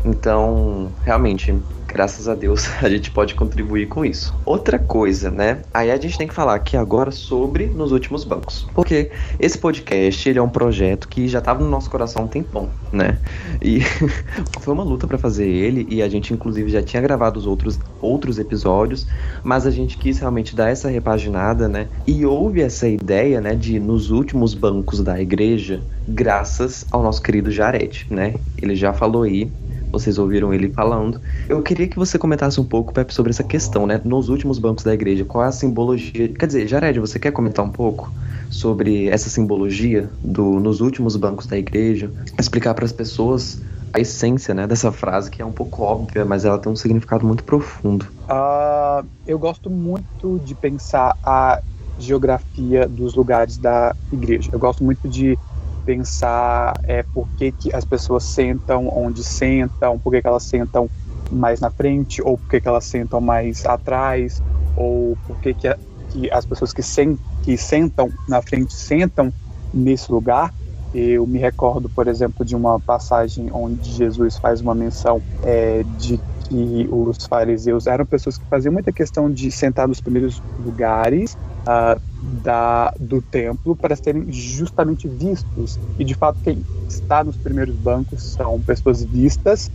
Então, 0.02 0.94
realmente, 1.02 1.62
graças 1.94 2.28
a 2.28 2.34
Deus, 2.34 2.68
a 2.82 2.88
gente 2.88 3.12
pode 3.12 3.36
contribuir 3.36 3.86
com 3.86 4.04
isso. 4.04 4.34
Outra 4.44 4.80
coisa, 4.80 5.30
né? 5.30 5.62
Aí 5.72 5.92
a 5.92 5.96
gente 5.96 6.18
tem 6.18 6.26
que 6.26 6.34
falar 6.34 6.56
aqui 6.56 6.76
agora 6.76 7.12
sobre 7.12 7.66
Nos 7.66 7.92
Últimos 7.92 8.24
Bancos. 8.24 8.66
Porque 8.74 9.12
esse 9.38 9.56
podcast, 9.56 10.28
ele 10.28 10.40
é 10.40 10.42
um 10.42 10.48
projeto 10.48 11.08
que 11.08 11.28
já 11.28 11.38
estava 11.38 11.62
no 11.62 11.70
nosso 11.70 11.88
coração 11.88 12.22
há 12.22 12.24
um 12.24 12.28
tempão, 12.28 12.68
né? 12.92 13.18
E 13.62 13.80
foi 14.60 14.74
uma 14.74 14.82
luta 14.82 15.06
para 15.06 15.16
fazer 15.16 15.46
ele, 15.46 15.86
e 15.88 16.02
a 16.02 16.08
gente 16.08 16.34
inclusive 16.34 16.68
já 16.68 16.82
tinha 16.82 17.00
gravado 17.00 17.38
os 17.38 17.46
outros, 17.46 17.78
outros 18.00 18.40
episódios, 18.40 19.06
mas 19.44 19.64
a 19.64 19.70
gente 19.70 19.96
quis 19.96 20.18
realmente 20.18 20.56
dar 20.56 20.70
essa 20.70 20.88
repaginada, 20.88 21.68
né? 21.68 21.86
E 22.04 22.26
houve 22.26 22.60
essa 22.60 22.88
ideia, 22.88 23.40
né, 23.40 23.54
de 23.54 23.78
Nos 23.78 24.10
Últimos 24.10 24.52
Bancos 24.52 25.00
da 25.00 25.20
Igreja, 25.20 25.80
graças 26.08 26.84
ao 26.90 27.04
nosso 27.04 27.22
querido 27.22 27.52
Jared, 27.52 28.06
né? 28.10 28.34
Ele 28.60 28.74
já 28.74 28.92
falou 28.92 29.22
aí 29.22 29.48
vocês 29.94 30.18
ouviram 30.18 30.52
ele 30.52 30.70
falando. 30.70 31.20
Eu 31.48 31.62
queria 31.62 31.86
que 31.86 31.96
você 31.96 32.18
comentasse 32.18 32.60
um 32.60 32.64
pouco, 32.64 32.92
Pepe, 32.92 33.14
sobre 33.14 33.30
essa 33.30 33.44
questão, 33.44 33.86
né? 33.86 34.00
Nos 34.04 34.28
últimos 34.28 34.58
bancos 34.58 34.84
da 34.84 34.92
igreja, 34.92 35.24
qual 35.24 35.44
é 35.44 35.48
a 35.48 35.52
simbologia? 35.52 36.28
Quer 36.28 36.46
dizer, 36.46 36.66
Jared, 36.66 36.98
você 36.98 37.18
quer 37.18 37.30
comentar 37.30 37.64
um 37.64 37.70
pouco 37.70 38.12
sobre 38.50 39.08
essa 39.08 39.30
simbologia 39.30 40.10
do 40.22 40.60
nos 40.60 40.80
últimos 40.80 41.16
bancos 41.16 41.46
da 41.46 41.56
igreja? 41.56 42.10
Explicar 42.38 42.74
para 42.74 42.84
as 42.84 42.92
pessoas 42.92 43.60
a 43.92 44.00
essência 44.00 44.52
né, 44.52 44.66
dessa 44.66 44.90
frase, 44.90 45.30
que 45.30 45.40
é 45.40 45.44
um 45.44 45.52
pouco 45.52 45.82
óbvia, 45.84 46.24
mas 46.24 46.44
ela 46.44 46.58
tem 46.58 46.72
um 46.72 46.74
significado 46.76 47.24
muito 47.24 47.44
profundo. 47.44 48.06
Uh, 48.28 49.06
eu 49.24 49.38
gosto 49.38 49.70
muito 49.70 50.40
de 50.44 50.52
pensar 50.52 51.16
a 51.22 51.62
geografia 51.96 52.88
dos 52.88 53.14
lugares 53.14 53.56
da 53.56 53.94
igreja. 54.12 54.50
Eu 54.52 54.58
gosto 54.58 54.82
muito 54.82 55.08
de 55.08 55.38
pensar 55.84 56.74
é, 56.84 57.02
por 57.02 57.28
que, 57.36 57.52
que 57.52 57.74
as 57.74 57.84
pessoas 57.84 58.24
sentam 58.24 58.88
onde 58.88 59.22
sentam, 59.22 59.98
por 59.98 60.12
que, 60.12 60.22
que 60.22 60.28
elas 60.28 60.42
sentam 60.44 60.88
mais 61.30 61.60
na 61.60 61.70
frente, 61.70 62.22
ou 62.22 62.38
por 62.38 62.48
que, 62.48 62.60
que 62.60 62.68
elas 62.68 62.84
sentam 62.84 63.20
mais 63.20 63.64
atrás, 63.66 64.42
ou 64.76 65.16
por 65.26 65.36
que, 65.38 65.54
que, 65.54 65.68
a, 65.68 65.76
que 66.10 66.30
as 66.30 66.44
pessoas 66.44 66.72
que, 66.72 66.82
sen, 66.82 67.18
que 67.42 67.56
sentam 67.56 68.10
na 68.28 68.40
frente 68.40 68.72
sentam 68.72 69.32
nesse 69.72 70.10
lugar. 70.10 70.52
Eu 70.94 71.26
me 71.26 71.38
recordo, 71.38 71.88
por 71.88 72.06
exemplo, 72.06 72.44
de 72.44 72.54
uma 72.54 72.78
passagem 72.78 73.50
onde 73.52 73.90
Jesus 73.90 74.38
faz 74.38 74.60
uma 74.60 74.74
menção 74.74 75.20
é, 75.42 75.82
de 75.98 76.20
que 76.54 76.88
os 76.90 77.26
fariseus 77.26 77.88
eram 77.88 78.06
pessoas 78.06 78.38
que 78.38 78.44
faziam 78.46 78.72
muita 78.72 78.92
questão 78.92 79.28
de 79.28 79.50
sentar 79.50 79.88
nos 79.88 80.00
primeiros 80.00 80.40
lugares 80.64 81.36
uh, 81.62 82.00
da, 82.42 82.94
do 82.98 83.20
templo 83.20 83.74
para 83.74 83.96
serem 83.96 84.30
justamente 84.30 85.08
vistos. 85.08 85.78
E 85.98 86.04
de 86.04 86.14
fato, 86.14 86.38
quem 86.44 86.64
está 86.88 87.24
nos 87.24 87.36
primeiros 87.36 87.74
bancos 87.74 88.22
são 88.22 88.60
pessoas 88.60 89.02
vistas 89.02 89.68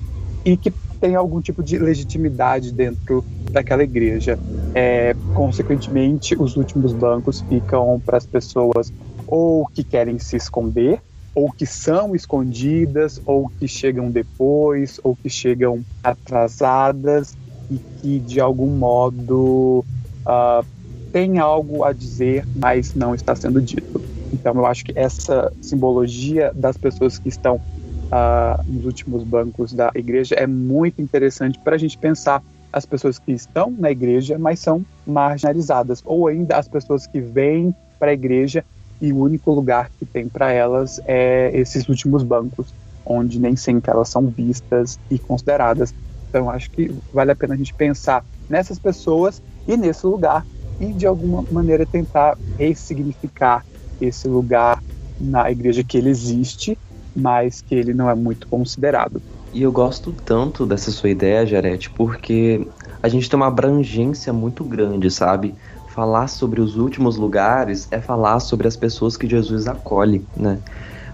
e 0.45 0.55
que 0.55 0.71
têm 1.01 1.15
algum 1.15 1.41
tipo 1.41 1.62
de 1.62 1.77
legitimidade 1.77 2.71
dentro 2.71 3.25
daquela 3.51 3.83
igreja. 3.83 4.39
É, 4.74 5.15
consequentemente, 5.33 6.36
os 6.39 6.55
últimos 6.55 6.93
bancos 6.93 7.41
ficam 7.41 8.01
para 8.05 8.17
as 8.17 8.25
pessoas 8.25 8.91
ou 9.27 9.67
que 9.67 9.83
querem 9.83 10.17
se 10.17 10.38
esconder 10.38 11.01
ou 11.33 11.51
que 11.51 11.65
são 11.65 12.15
escondidas, 12.15 13.21
ou 13.25 13.50
que 13.59 13.67
chegam 13.67 14.09
depois, 14.09 15.00
ou 15.03 15.15
que 15.15 15.29
chegam 15.29 15.83
atrasadas 16.03 17.38
e 17.69 17.79
que 18.01 18.19
de 18.19 18.39
algum 18.39 18.67
modo 18.67 19.86
uh, 20.27 20.65
tem 21.12 21.39
algo 21.39 21.83
a 21.83 21.93
dizer, 21.93 22.45
mas 22.55 22.93
não 22.93 23.13
está 23.13 23.36
sendo 23.36 23.62
dito. 23.62 24.01
Então 24.33 24.53
eu 24.55 24.65
acho 24.65 24.83
que 24.83 24.93
essa 24.95 25.51
simbologia 25.62 26.51
das 26.55 26.77
pessoas 26.77 27.17
que 27.17 27.29
estão 27.29 27.55
uh, 27.55 28.63
nos 28.67 28.86
últimos 28.86 29.24
bancos 29.24 29.74
da 29.74 29.91
igreja 29.95 30.36
é 30.36 30.48
muito 30.48 31.01
interessante 31.01 31.59
para 31.59 31.75
a 31.75 31.79
gente 31.79 31.98
pensar 31.98 32.43
as 32.71 32.86
pessoas 32.86 33.17
que 33.17 33.31
estão 33.31 33.71
na 33.71 33.89
igreja, 33.89 34.38
mas 34.38 34.59
são 34.59 34.86
marginalizadas, 35.05 36.01
ou 36.05 36.27
ainda 36.27 36.57
as 36.57 36.67
pessoas 36.67 37.07
que 37.07 37.19
vêm 37.19 37.74
para 37.98 38.12
a 38.12 38.13
igreja 38.13 38.63
e 39.01 39.13
o 39.13 39.18
único 39.18 39.51
lugar 39.51 39.89
que 39.98 40.06
tem 40.06 40.27
para 40.27 40.51
elas 40.51 41.00
é 41.06 41.51
esses 41.53 41.88
últimos 41.88 42.24
bancos, 42.24 42.74
onde 43.06 43.39
nem 43.39 43.56
sempre 43.56 43.91
elas 43.91 44.10
são 44.10 44.27
vistas 44.27 44.98
e 45.10 45.18
consideradas. 45.18 45.94
Então 46.29 46.50
acho 46.50 46.70
que 46.72 46.91
vale 47.12 47.32
a 47.32 47.36
pena 47.36 47.53
a 47.53 47.58
gente 47.58 47.74
pensar 47.74 48.24
nessas 48.50 48.77
pessoas 48.77 49.41
e 49.68 49.77
nesse 49.77 50.06
lugar 50.06 50.46
e 50.79 50.94
de 50.94 51.06
alguma 51.06 51.44
maneira 51.51 51.86
tentar 51.86 52.38
ressignificar 52.58 53.65
esse 54.00 54.27
lugar 54.27 54.82
na 55.20 55.51
igreja 55.51 55.84
que 55.84 55.98
ele 55.98 56.10
existe, 56.10 56.77
mas 57.15 57.62
que 57.62 57.75
ele 57.75 57.94
não 57.94 58.10
é 58.10 58.15
muito 58.15 58.48
considerado. 58.48 59.22
E 59.51 59.63
eu 59.63 59.72
gosto 59.72 60.13
tanto 60.25 60.65
dessa 60.65 60.91
sua 60.91 61.10
ideia, 61.10 61.46
Jarete, 61.46 61.89
porque 61.89 62.68
a 63.01 63.10
gente 63.10 63.29
tem 63.29 63.36
uma 63.36 63.48
abrangência 63.48 64.32
muito 64.32 64.63
grande, 64.63 65.10
sabe? 65.10 65.56
Falar 66.00 66.27
sobre 66.27 66.62
os 66.62 66.77
últimos 66.77 67.18
lugares 67.18 67.86
é 67.91 68.00
falar 68.00 68.39
sobre 68.39 68.65
as 68.70 68.77
pessoas 68.77 69.18
que 69.18 69.27
Jesus 69.27 69.68
acolhe, 69.68 70.25
né? 70.34 70.58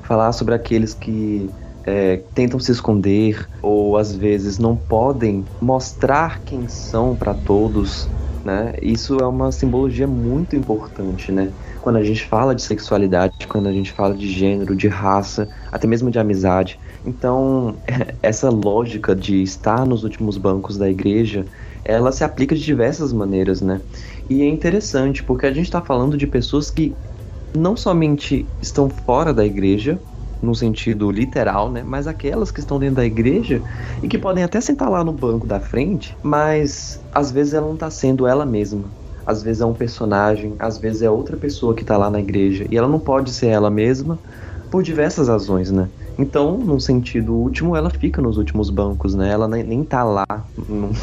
Falar 0.03 0.31
sobre 0.31 0.53
aqueles 0.53 0.93
que 0.93 1.49
é, 1.83 2.17
tentam 2.35 2.59
se 2.59 2.71
esconder 2.71 3.49
ou 3.63 3.97
às 3.97 4.15
vezes 4.15 4.59
não 4.59 4.75
podem 4.77 5.43
mostrar 5.59 6.43
quem 6.45 6.67
são 6.67 7.15
para 7.15 7.33
todos, 7.33 8.07
né? 8.43 8.75
Isso 8.79 9.17
é 9.17 9.25
uma 9.25 9.51
simbologia 9.51 10.05
muito 10.05 10.55
importante, 10.55 11.31
né? 11.31 11.51
Quando 11.81 11.95
a 11.95 12.03
gente 12.03 12.23
fala 12.23 12.53
de 12.53 12.61
sexualidade, 12.61 13.33
quando 13.49 13.67
a 13.67 13.73
gente 13.73 13.91
fala 13.91 14.13
de 14.13 14.31
gênero, 14.31 14.75
de 14.75 14.87
raça, 14.87 15.49
até 15.71 15.87
mesmo 15.87 16.11
de 16.11 16.19
amizade. 16.19 16.79
Então, 17.05 17.81
essa 18.21 18.49
lógica 18.49 19.15
de 19.15 19.41
estar 19.43 19.85
nos 19.85 20.03
últimos 20.03 20.37
bancos 20.37 20.77
da 20.77 20.89
igreja, 20.89 21.47
ela 21.83 22.11
se 22.11 22.23
aplica 22.23 22.55
de 22.55 22.63
diversas 22.63 23.13
maneiras, 23.13 23.61
né? 23.61 23.83
E 24.29 24.41
é 24.41 24.47
interessante 24.47 25.23
porque 25.23 25.45
a 25.45 25.53
gente 25.53 25.65
está 25.65 25.81
falando 25.83 26.17
de 26.17 26.25
pessoas 26.27 26.71
que 26.71 26.99
não 27.55 27.77
somente 27.77 28.51
estão 28.61 28.89
fora 28.89 29.33
da 29.33 29.45
igreja, 29.45 30.03
no 30.41 30.53
sentido 30.55 31.09
literal, 31.11 31.71
né? 31.71 31.83
Mas 31.83 32.07
aquelas 32.07 32.51
que 32.51 32.59
estão 32.59 32.79
dentro 32.79 32.95
da 32.97 33.05
igreja 33.05 33.63
e 34.03 34.07
que 34.07 34.17
podem 34.19 34.43
até 34.43 34.61
sentar 34.61 34.89
lá 34.89 35.03
no 35.03 35.13
banco 35.13 35.47
da 35.47 35.59
frente, 35.59 36.17
mas 36.21 37.03
às 37.11 37.31
vezes 37.31 37.53
ela 37.53 37.67
não 37.67 37.75
está 37.75 37.89
sendo 37.89 38.27
ela 38.27 38.45
mesma. 38.45 38.95
Às 39.25 39.41
vezes 39.41 39.61
é 39.61 39.65
um 39.65 39.75
personagem, 39.75 40.55
às 40.59 40.77
vezes 40.77 41.01
é 41.01 41.09
outra 41.09 41.37
pessoa 41.37 41.75
que 41.75 41.81
está 41.83 41.97
lá 41.97 42.09
na 42.11 42.19
igreja 42.19 42.67
e 42.69 42.77
ela 42.77 42.87
não 42.87 42.99
pode 42.99 43.31
ser 43.33 43.47
ela 43.47 43.71
mesma 43.71 44.21
por 44.69 44.83
diversas 44.83 45.27
razões, 45.29 45.71
né? 45.71 45.91
Então, 46.17 46.57
num 46.57 46.79
sentido 46.79 47.33
último, 47.33 47.75
ela 47.75 47.89
fica 47.89 48.21
nos 48.21 48.37
últimos 48.37 48.69
bancos, 48.69 49.15
né? 49.15 49.29
Ela 49.29 49.47
nem, 49.47 49.83
tá 49.83 50.03
lá, 50.03 50.25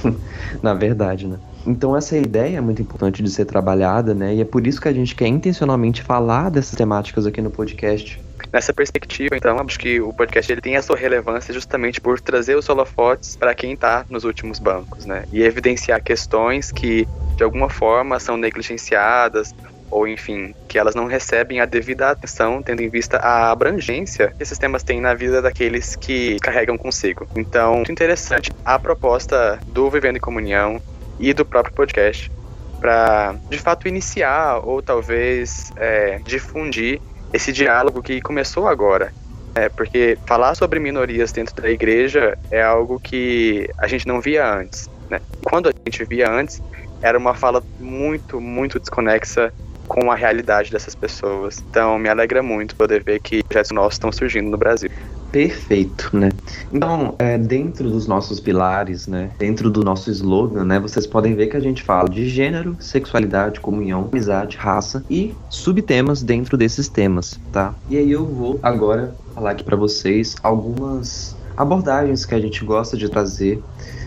na 0.63 0.75
verdade, 0.75 1.27
né? 1.27 1.39
Então 1.67 1.97
essa 1.97 2.17
ideia 2.17 2.59
é 2.59 2.61
muito 2.61 2.83
importante 2.83 3.23
de 3.23 3.31
ser 3.31 3.45
trabalhada, 3.45 4.15
né? 4.15 4.35
E 4.35 4.41
é 4.41 4.45
por 4.45 4.67
isso 4.67 4.81
que 4.81 4.89
a 4.89 4.93
gente 4.93 5.15
quer 5.15 5.29
intencionalmente 5.29 6.03
falar 6.03 6.51
dessas 6.51 6.77
temáticas 6.77 7.27
aqui 7.27 7.41
no 7.41 7.51
podcast. 7.51 8.21
Nessa 8.53 8.73
perspectiva, 8.73 9.37
então, 9.37 9.57
acho 9.61 9.79
que 9.79 10.01
o 10.01 10.13
podcast 10.13 10.51
ele 10.51 10.61
tem 10.61 10.77
a 10.77 10.83
sua 10.83 10.97
relevância 10.97 11.55
justamente 11.55 12.01
por 12.01 12.21
trazer 12.21 12.57
os 12.57 12.69
holofotes 12.69 13.37
para 13.37 13.55
quem 13.55 13.75
está 13.75 14.05
nos 14.11 14.25
últimos 14.25 14.59
bancos, 14.59 15.07
né? 15.07 15.25
E 15.33 15.43
evidenciar 15.43 16.03
questões 16.03 16.73
que 16.73 17.07
de 17.37 17.45
alguma 17.45 17.71
forma 17.71 18.19
são 18.19 18.37
negligenciadas 18.37 19.55
ou 19.93 20.09
enfim, 20.09 20.55
que 20.67 20.79
elas 20.79 20.95
não 20.95 21.07
recebem 21.07 21.61
a 21.61 21.67
devida 21.67 22.11
atenção, 22.11 22.63
tendo 22.63 22.83
em 22.83 22.89
vista 22.89 23.19
a 23.19 23.51
abrangência 23.51 24.33
que 24.37 24.43
esses 24.43 24.59
temas 24.59 24.83
têm 24.83 25.01
na 25.01 25.15
vida 25.15 25.43
daqueles 25.43 25.95
que 25.95 26.39
carregam 26.41 26.79
consigo. 26.79 27.29
Então, 27.37 27.77
muito 27.77 27.93
interessante 27.93 28.51
a 28.65 28.79
proposta 28.79 29.61
do 29.67 29.91
Vivendo 29.91 30.17
em 30.17 30.21
Comunhão 30.21 30.81
e 31.21 31.35
do 31.35 31.45
próprio 31.45 31.75
podcast 31.75 32.33
para, 32.81 33.37
de 33.49 33.59
fato, 33.59 33.87
iniciar 33.87 34.59
ou 34.67 34.83
talvez 34.83 35.73
é, 35.77 36.19
difundir 36.25 37.01
esse 37.33 37.53
diálogo 37.53 38.03
que 38.03 38.21
começou 38.21 38.67
agora. 38.67 39.13
É, 39.55 39.69
porque 39.69 40.19
falar 40.27 40.55
sobre 40.55 40.81
minorias 40.81 41.31
dentro 41.31 41.55
da 41.61 41.71
igreja 41.71 42.39
é 42.51 42.63
algo 42.63 42.99
que 42.99 43.69
a 43.77 43.87
gente 43.87 44.09
não 44.09 44.21
via 44.21 44.51
antes. 44.51 44.89
Né? 45.11 45.21
Quando 45.45 45.69
a 45.69 45.73
gente 45.73 46.03
via 46.05 46.31
antes, 46.31 46.63
era 47.03 47.19
uma 47.19 47.35
fala 47.35 47.63
muito, 47.79 48.41
muito 48.41 48.81
desconexa 48.81 49.53
com 49.87 50.11
a 50.11 50.15
realidade 50.15 50.71
dessas 50.71 50.95
pessoas. 50.95 51.63
Então, 51.71 51.99
me 51.99 52.09
alegra 52.09 52.43
muito 52.43 52.75
poder 52.77 53.03
ver 53.03 53.21
que 53.21 53.43
projetos 53.43 53.73
nossos 53.73 53.95
estão 53.95 54.13
surgindo 54.13 54.51
no 54.51 54.57
Brasil. 54.57 54.91
Perfeito, 55.33 56.15
né? 56.15 56.29
Então, 56.71 57.15
é, 57.19 57.39
dentro 57.39 57.89
dos 57.89 58.07
nossos 58.07 58.39
pilares, 58.39 59.07
né? 59.07 59.31
Dentro 59.39 59.71
do 59.71 59.83
nosso 59.83 60.11
slogan, 60.11 60.65
né? 60.65 60.79
Vocês 60.79 61.07
podem 61.07 61.35
ver 61.35 61.47
que 61.47 61.57
a 61.57 61.61
gente 61.61 61.83
fala 61.83 62.09
de 62.09 62.29
gênero, 62.29 62.77
sexualidade, 62.79 63.59
comunhão, 63.59 64.09
amizade, 64.13 64.59
raça 64.59 65.03
e 65.09 65.35
subtemas 65.49 66.23
dentro 66.23 66.59
desses 66.59 66.87
temas, 66.87 67.41
tá? 67.51 67.75
E 67.89 67.97
aí 67.97 68.13
eu 68.13 68.27
vou 68.27 68.61
agora 68.63 69.15
falar 69.35 69.53
aqui 69.53 69.65
para 69.65 69.77
vocês 69.77 70.37
algumas 70.43 71.35
abordagens 71.57 72.27
que 72.27 72.35
a 72.35 72.41
gente 72.41 72.63
gosta 72.63 72.95
de 72.95 73.09
trazer 73.09 73.63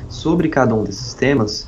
sobre 0.08 0.48
cada 0.48 0.76
um 0.76 0.84
desses 0.84 1.16
temas, 1.16 1.68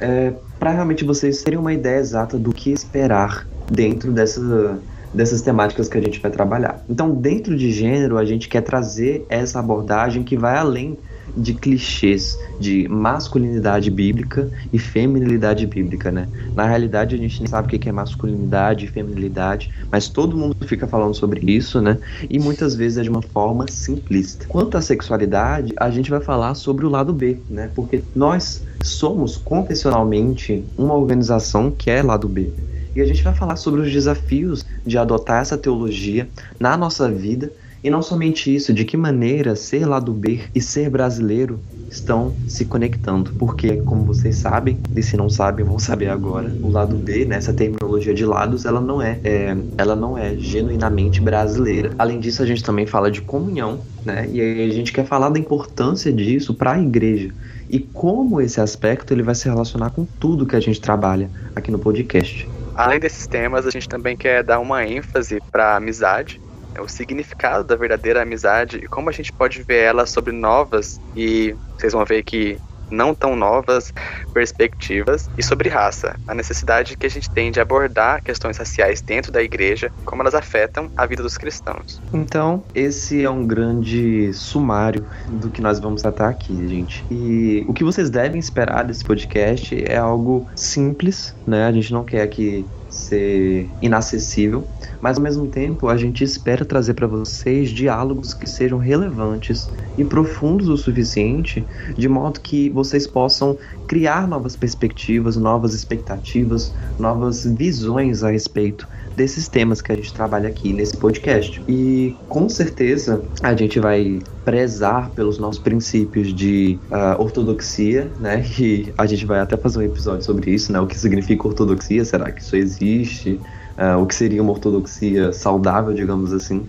é, 0.00 0.32
para 0.58 0.70
realmente 0.70 1.04
vocês 1.04 1.42
terem 1.42 1.58
uma 1.58 1.72
ideia 1.72 1.98
exata 1.98 2.38
do 2.38 2.52
que 2.52 2.70
esperar 2.70 3.46
dentro 3.70 4.12
dessa 4.12 4.78
dessas 5.14 5.40
temáticas 5.40 5.88
que 5.88 5.96
a 5.96 6.00
gente 6.00 6.20
vai 6.20 6.30
trabalhar. 6.30 6.84
Então, 6.90 7.10
dentro 7.10 7.56
de 7.56 7.70
gênero, 7.72 8.18
a 8.18 8.24
gente 8.24 8.48
quer 8.48 8.60
trazer 8.60 9.24
essa 9.30 9.58
abordagem 9.58 10.22
que 10.22 10.36
vai 10.36 10.58
além 10.58 10.98
de 11.36 11.54
clichês 11.54 12.38
de 12.58 12.88
masculinidade 12.88 13.90
bíblica 13.90 14.50
e 14.72 14.78
feminilidade 14.78 15.66
bíblica, 15.66 16.10
né? 16.10 16.28
Na 16.54 16.66
realidade, 16.66 17.14
a 17.14 17.18
gente 17.18 17.40
nem 17.40 17.48
sabe 17.48 17.66
o 17.66 17.78
que 17.78 17.88
é 17.88 17.92
masculinidade 17.92 18.86
e 18.86 18.88
feminilidade, 18.88 19.70
mas 19.90 20.08
todo 20.08 20.36
mundo 20.36 20.56
fica 20.66 20.86
falando 20.86 21.14
sobre 21.14 21.40
isso, 21.50 21.80
né? 21.80 21.98
E 22.30 22.38
muitas 22.38 22.74
vezes 22.74 22.98
é 22.98 23.02
de 23.02 23.10
uma 23.10 23.22
forma 23.22 23.66
simplista. 23.68 24.46
Quanto 24.48 24.78
à 24.78 24.82
sexualidade, 24.82 25.74
a 25.76 25.90
gente 25.90 26.10
vai 26.10 26.20
falar 26.20 26.54
sobre 26.54 26.86
o 26.86 26.88
lado 26.88 27.12
B, 27.12 27.38
né? 27.50 27.70
Porque 27.74 28.02
nós 28.14 28.64
somos 28.82 29.36
confessionalmente 29.36 30.64
uma 30.78 30.94
organização 30.94 31.70
que 31.70 31.90
é 31.90 32.02
lado 32.02 32.28
B. 32.28 32.52
E 32.94 33.00
a 33.02 33.04
gente 33.04 33.22
vai 33.22 33.34
falar 33.34 33.56
sobre 33.56 33.82
os 33.82 33.92
desafios 33.92 34.64
de 34.86 34.96
adotar 34.96 35.42
essa 35.42 35.58
teologia 35.58 36.26
na 36.58 36.76
nossa 36.78 37.10
vida 37.10 37.52
e 37.86 37.90
não 37.90 38.02
somente 38.02 38.52
isso, 38.52 38.74
de 38.74 38.84
que 38.84 38.96
maneira 38.96 39.54
ser 39.54 39.86
lado 39.86 40.12
B 40.12 40.40
e 40.52 40.60
ser 40.60 40.90
brasileiro 40.90 41.60
estão 41.88 42.34
se 42.48 42.64
conectando. 42.64 43.32
Porque, 43.38 43.76
como 43.76 44.02
vocês 44.02 44.34
sabem, 44.38 44.76
e 44.96 45.00
se 45.04 45.16
não 45.16 45.30
sabem, 45.30 45.64
vão 45.64 45.78
saber 45.78 46.08
agora, 46.08 46.52
o 46.62 46.68
lado 46.68 46.96
B, 46.96 47.24
nessa 47.24 47.52
né, 47.52 47.58
terminologia 47.58 48.12
de 48.12 48.26
lados, 48.26 48.64
ela 48.64 48.80
não 48.80 49.00
é, 49.00 49.20
é, 49.22 49.56
ela 49.78 49.94
não 49.94 50.18
é 50.18 50.34
genuinamente 50.34 51.20
brasileira. 51.20 51.92
Além 51.96 52.18
disso, 52.18 52.42
a 52.42 52.46
gente 52.46 52.64
também 52.64 52.86
fala 52.86 53.08
de 53.08 53.20
comunhão, 53.20 53.78
né? 54.04 54.28
E 54.32 54.40
aí 54.40 54.68
a 54.68 54.72
gente 54.72 54.92
quer 54.92 55.06
falar 55.06 55.28
da 55.28 55.38
importância 55.38 56.12
disso 56.12 56.54
para 56.54 56.72
a 56.72 56.82
igreja 56.82 57.32
e 57.70 57.78
como 57.78 58.40
esse 58.40 58.60
aspecto 58.60 59.14
ele 59.14 59.22
vai 59.22 59.34
se 59.36 59.48
relacionar 59.48 59.90
com 59.90 60.04
tudo 60.04 60.44
que 60.44 60.56
a 60.56 60.60
gente 60.60 60.80
trabalha 60.80 61.30
aqui 61.54 61.70
no 61.70 61.78
podcast. 61.78 62.48
Além 62.74 62.98
desses 62.98 63.26
temas, 63.28 63.64
a 63.64 63.70
gente 63.70 63.88
também 63.88 64.16
quer 64.16 64.42
dar 64.42 64.58
uma 64.58 64.84
ênfase 64.84 65.40
para 65.50 65.76
amizade, 65.76 66.40
o 66.80 66.88
significado 66.88 67.64
da 67.64 67.76
verdadeira 67.76 68.22
amizade 68.22 68.78
e 68.78 68.86
como 68.86 69.08
a 69.08 69.12
gente 69.12 69.32
pode 69.32 69.62
ver 69.62 69.84
ela 69.84 70.06
sobre 70.06 70.32
novas 70.32 71.00
e 71.14 71.54
vocês 71.76 71.92
vão 71.92 72.04
ver 72.04 72.22
que 72.22 72.58
não 72.90 73.14
tão 73.14 73.34
novas 73.36 73.92
perspectivas 74.32 75.28
e 75.36 75.42
sobre 75.42 75.68
raça, 75.68 76.16
a 76.26 76.34
necessidade 76.34 76.96
que 76.96 77.06
a 77.06 77.10
gente 77.10 77.30
tem 77.30 77.50
de 77.50 77.60
abordar 77.60 78.22
questões 78.22 78.56
raciais 78.56 79.00
dentro 79.00 79.32
da 79.32 79.42
igreja, 79.42 79.90
como 80.04 80.22
elas 80.22 80.34
afetam 80.34 80.90
a 80.96 81.06
vida 81.06 81.22
dos 81.22 81.36
cristãos. 81.36 82.00
Então, 82.12 82.62
esse 82.74 83.24
é 83.24 83.30
um 83.30 83.46
grande 83.46 84.32
sumário 84.32 85.06
do 85.28 85.50
que 85.50 85.60
nós 85.60 85.78
vamos 85.78 86.02
tratar 86.02 86.28
aqui, 86.28 86.54
gente. 86.68 87.04
E 87.10 87.64
o 87.68 87.74
que 87.74 87.84
vocês 87.84 88.10
devem 88.10 88.38
esperar 88.38 88.84
desse 88.84 89.04
podcast 89.04 89.84
é 89.84 89.96
algo 89.96 90.46
simples, 90.54 91.34
né? 91.46 91.66
A 91.66 91.72
gente 91.72 91.92
não 91.92 92.04
quer 92.04 92.26
que 92.28 92.64
ser 92.88 93.74
inacessível, 93.80 94.68
mas 95.00 95.16
ao 95.16 95.22
mesmo 95.22 95.48
tempo 95.48 95.88
a 95.88 95.96
gente 95.96 96.22
espera 96.24 96.64
trazer 96.64 96.94
para 96.94 97.06
vocês 97.06 97.70
diálogos 97.70 98.32
que 98.34 98.46
sejam 98.46 98.78
relevantes 98.78 99.68
e 99.96 100.04
profundos 100.04 100.68
o 100.68 100.76
suficiente, 100.76 101.66
de 101.96 102.08
modo 102.08 102.40
que 102.40 102.70
vocês 102.70 103.06
possam 103.06 103.58
criar 103.86 104.26
novas 104.26 104.56
perspectivas, 104.56 105.36
novas 105.36 105.74
expectativas, 105.74 106.72
novas 106.98 107.44
visões 107.44 108.22
a 108.22 108.30
respeito 108.30 108.88
desses 109.16 109.48
temas 109.48 109.80
que 109.80 109.90
a 109.90 109.96
gente 109.96 110.12
trabalha 110.12 110.48
aqui 110.48 110.72
nesse 110.72 110.96
podcast. 110.96 111.62
E 111.66 112.14
com 112.28 112.48
certeza 112.48 113.22
a 113.42 113.54
gente 113.54 113.80
vai 113.80 114.20
prezar 114.44 115.10
pelos 115.10 115.38
nossos 115.38 115.60
princípios 115.60 116.34
de 116.34 116.78
uh, 116.90 117.20
ortodoxia, 117.20 118.10
né? 118.20 118.44
E 118.58 118.92
a 118.96 119.06
gente 119.06 119.24
vai 119.24 119.40
até 119.40 119.56
fazer 119.56 119.78
um 119.78 119.82
episódio 119.82 120.24
sobre 120.24 120.50
isso, 120.50 120.72
né? 120.72 120.80
O 120.80 120.86
que 120.86 120.98
significa 120.98 121.46
ortodoxia? 121.46 122.04
Será 122.04 122.30
que 122.30 122.42
isso 122.42 122.56
existe? 122.56 123.40
Uh, 123.76 124.02
o 124.02 124.06
que 124.06 124.14
seria 124.14 124.42
uma 124.42 124.52
ortodoxia 124.52 125.32
saudável, 125.32 125.92
digamos 125.92 126.32
assim? 126.32 126.66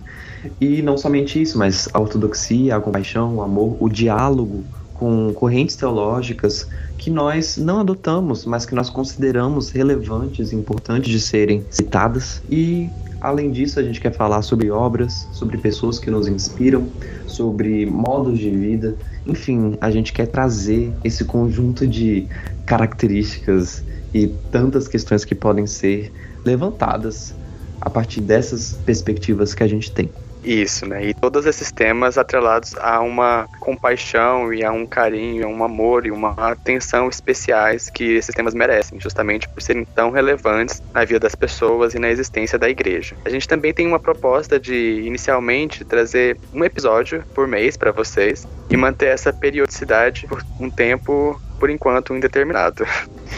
E 0.60 0.82
não 0.82 0.96
somente 0.96 1.40
isso, 1.40 1.58
mas 1.58 1.88
a 1.92 2.00
ortodoxia, 2.00 2.76
a 2.76 2.80
compaixão, 2.80 3.36
o 3.36 3.42
amor, 3.42 3.76
o 3.80 3.88
diálogo 3.88 4.64
com 4.94 5.32
correntes 5.32 5.76
teológicas 5.76 6.68
que 6.98 7.10
nós 7.10 7.56
não 7.56 7.80
adotamos, 7.80 8.44
mas 8.44 8.66
que 8.66 8.74
nós 8.74 8.90
consideramos 8.90 9.70
relevantes 9.70 10.52
e 10.52 10.56
importantes 10.56 11.10
de 11.10 11.20
serem 11.20 11.64
citadas. 11.70 12.42
E 12.50 12.90
além 13.20 13.52
disso, 13.52 13.78
a 13.78 13.82
gente 13.82 14.00
quer 14.00 14.12
falar 14.12 14.42
sobre 14.42 14.70
obras, 14.70 15.28
sobre 15.32 15.56
pessoas 15.56 15.98
que 15.98 16.10
nos 16.10 16.26
inspiram, 16.26 16.88
sobre 17.26 17.86
modos 17.86 18.38
de 18.38 18.50
vida. 18.50 18.96
Enfim, 19.24 19.78
a 19.80 19.90
gente 19.90 20.12
quer 20.12 20.26
trazer 20.26 20.92
esse 21.04 21.24
conjunto 21.24 21.86
de 21.86 22.26
características 22.66 23.82
e 24.12 24.26
tantas 24.50 24.88
questões 24.88 25.24
que 25.24 25.34
podem 25.34 25.66
ser 25.66 26.12
levantadas 26.44 27.32
a 27.80 27.88
partir 27.88 28.20
dessas 28.20 28.72
perspectivas 28.84 29.54
que 29.54 29.62
a 29.62 29.68
gente 29.68 29.92
tem. 29.92 30.10
Isso, 30.48 30.86
né? 30.86 31.04
E 31.04 31.12
todos 31.12 31.44
esses 31.44 31.70
temas 31.70 32.16
atrelados 32.16 32.74
a 32.80 33.00
uma 33.00 33.46
compaixão 33.60 34.50
e 34.50 34.64
a 34.64 34.72
um 34.72 34.86
carinho, 34.86 35.46
a 35.46 35.50
um 35.50 35.62
amor 35.62 36.06
e 36.06 36.10
uma 36.10 36.30
atenção 36.38 37.06
especiais 37.06 37.90
que 37.90 38.14
esses 38.14 38.34
temas 38.34 38.54
merecem, 38.54 38.98
justamente 38.98 39.46
por 39.46 39.60
serem 39.60 39.84
tão 39.84 40.10
relevantes 40.10 40.82
na 40.94 41.04
vida 41.04 41.20
das 41.20 41.34
pessoas 41.34 41.92
e 41.92 41.98
na 41.98 42.08
existência 42.08 42.58
da 42.58 42.66
igreja. 42.66 43.14
A 43.26 43.28
gente 43.28 43.46
também 43.46 43.74
tem 43.74 43.86
uma 43.86 44.00
proposta 44.00 44.58
de, 44.58 45.02
inicialmente, 45.04 45.84
trazer 45.84 46.38
um 46.54 46.64
episódio 46.64 47.22
por 47.34 47.46
mês 47.46 47.76
para 47.76 47.92
vocês 47.92 48.48
e 48.70 48.76
manter 48.76 49.08
essa 49.08 49.30
periodicidade 49.30 50.26
por 50.26 50.42
um 50.58 50.70
tempo, 50.70 51.38
por 51.60 51.68
enquanto, 51.68 52.14
indeterminado. 52.14 52.86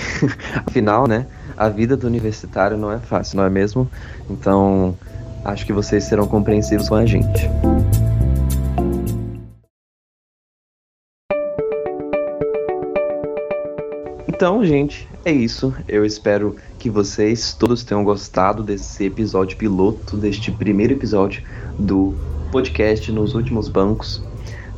Afinal, 0.64 1.08
né? 1.08 1.26
A 1.56 1.68
vida 1.68 1.96
do 1.96 2.06
universitário 2.06 2.76
não 2.76 2.92
é 2.92 3.00
fácil, 3.00 3.36
não 3.36 3.44
é 3.44 3.50
mesmo? 3.50 3.90
Então, 4.30 4.96
Acho 5.44 5.66
que 5.66 5.72
vocês 5.72 6.04
serão 6.04 6.26
compreensivos 6.26 6.88
com 6.88 6.94
a 6.94 7.06
gente. 7.06 7.48
Então, 14.28 14.64
gente, 14.64 15.06
é 15.22 15.32
isso. 15.32 15.74
Eu 15.86 16.04
espero 16.04 16.56
que 16.78 16.88
vocês 16.88 17.52
todos 17.52 17.84
tenham 17.84 18.02
gostado 18.02 18.62
desse 18.62 19.04
episódio 19.04 19.56
piloto, 19.58 20.16
deste 20.16 20.50
primeiro 20.50 20.94
episódio 20.94 21.42
do 21.78 22.14
podcast 22.50 23.12
Nos 23.12 23.34
Últimos 23.34 23.68
Bancos 23.68 24.22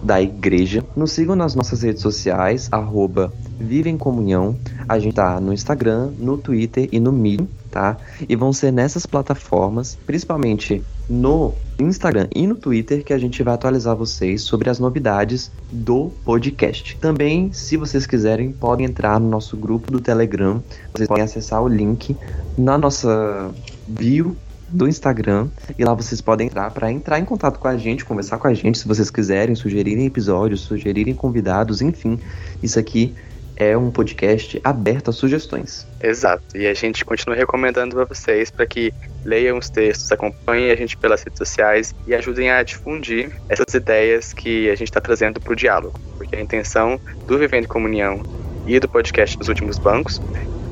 da 0.02 0.20
Igreja. 0.20 0.84
Nos 0.96 1.12
sigam 1.12 1.36
nas 1.36 1.54
nossas 1.54 1.82
redes 1.82 2.02
sociais, 2.02 2.68
arroba 2.72 3.32
Comunhão. 3.98 4.56
A 4.88 4.98
gente 4.98 5.14
tá 5.14 5.40
no 5.40 5.52
Instagram, 5.52 6.10
no 6.18 6.36
Twitter 6.36 6.88
e 6.90 6.98
no 6.98 7.12
Medium, 7.12 7.46
tá? 7.72 7.96
E 8.28 8.36
vão 8.36 8.52
ser 8.52 8.70
nessas 8.70 9.06
plataformas, 9.06 9.98
principalmente 10.06 10.82
no 11.08 11.54
Instagram 11.78 12.28
e 12.34 12.46
no 12.46 12.54
Twitter, 12.54 13.02
que 13.02 13.12
a 13.12 13.18
gente 13.18 13.42
vai 13.42 13.54
atualizar 13.54 13.96
vocês 13.96 14.42
sobre 14.42 14.68
as 14.68 14.78
novidades 14.78 15.50
do 15.72 16.10
podcast. 16.24 16.96
Também, 16.98 17.50
se 17.52 17.78
vocês 17.78 18.06
quiserem, 18.06 18.52
podem 18.52 18.86
entrar 18.86 19.18
no 19.18 19.28
nosso 19.28 19.56
grupo 19.56 19.90
do 19.90 20.00
Telegram. 20.00 20.62
Vocês 20.92 21.08
podem 21.08 21.24
acessar 21.24 21.62
o 21.62 21.68
link 21.68 22.14
na 22.56 22.76
nossa 22.76 23.50
bio 23.88 24.36
do 24.68 24.88
Instagram 24.88 25.48
e 25.78 25.84
lá 25.84 25.92
vocês 25.94 26.20
podem 26.20 26.46
entrar 26.46 26.70
para 26.70 26.90
entrar 26.90 27.18
em 27.18 27.24
contato 27.24 27.58
com 27.58 27.68
a 27.68 27.76
gente, 27.76 28.04
conversar 28.04 28.38
com 28.38 28.48
a 28.48 28.54
gente, 28.54 28.78
se 28.78 28.88
vocês 28.88 29.10
quiserem, 29.10 29.54
sugerirem 29.54 30.06
episódios, 30.06 30.60
sugerirem 30.60 31.14
convidados, 31.14 31.82
enfim. 31.82 32.18
Isso 32.62 32.78
aqui 32.78 33.14
é 33.56 33.76
um 33.76 33.90
podcast 33.90 34.60
aberto 34.64 35.10
a 35.10 35.12
sugestões. 35.12 35.86
Exato. 36.02 36.56
E 36.56 36.66
a 36.66 36.74
gente 36.74 37.04
continua 37.04 37.36
recomendando 37.36 37.94
para 37.94 38.04
vocês 38.04 38.50
para 38.50 38.66
que 38.66 38.92
leiam 39.24 39.58
os 39.58 39.68
textos, 39.68 40.10
acompanhem 40.10 40.70
a 40.70 40.76
gente 40.76 40.96
pelas 40.96 41.22
redes 41.22 41.38
sociais 41.38 41.94
e 42.06 42.14
ajudem 42.14 42.50
a 42.50 42.62
difundir 42.62 43.30
essas 43.48 43.74
ideias 43.74 44.32
que 44.32 44.68
a 44.70 44.74
gente 44.74 44.88
está 44.88 45.00
trazendo 45.00 45.40
para 45.40 45.52
o 45.52 45.56
diálogo. 45.56 45.98
Porque 46.16 46.34
a 46.34 46.40
intenção 46.40 47.00
do 47.26 47.38
Vivendo 47.38 47.64
em 47.64 47.68
Comunhão 47.68 48.22
e 48.66 48.78
do 48.78 48.88
podcast 48.88 49.36
dos 49.36 49.48
últimos 49.48 49.78
bancos 49.78 50.20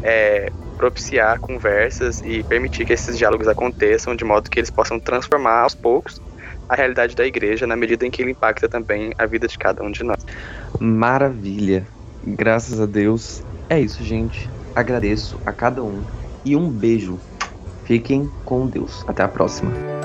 é 0.02 0.50
propiciar 0.76 1.38
conversas 1.40 2.22
e 2.24 2.42
permitir 2.42 2.86
que 2.86 2.94
esses 2.94 3.18
diálogos 3.18 3.46
aconteçam 3.46 4.16
de 4.16 4.24
modo 4.24 4.48
que 4.48 4.58
eles 4.58 4.70
possam 4.70 4.98
transformar 4.98 5.60
aos 5.60 5.74
poucos 5.74 6.20
a 6.70 6.74
realidade 6.74 7.14
da 7.14 7.26
igreja 7.26 7.66
na 7.66 7.76
medida 7.76 8.06
em 8.06 8.10
que 8.10 8.22
ele 8.22 8.30
impacta 8.30 8.68
também 8.68 9.12
a 9.18 9.26
vida 9.26 9.46
de 9.46 9.58
cada 9.58 9.82
um 9.82 9.90
de 9.90 10.04
nós. 10.04 10.24
Maravilha. 10.78 11.86
Graças 12.24 12.80
a 12.80 12.86
Deus. 12.86 13.42
É 13.68 13.80
isso, 13.80 14.02
gente. 14.02 14.48
Agradeço 14.74 15.38
a 15.46 15.52
cada 15.52 15.82
um 15.82 16.02
e 16.44 16.56
um 16.56 16.70
beijo. 16.70 17.18
Fiquem 17.84 18.30
com 18.44 18.66
Deus. 18.66 19.04
Até 19.06 19.22
a 19.22 19.28
próxima. 19.28 19.99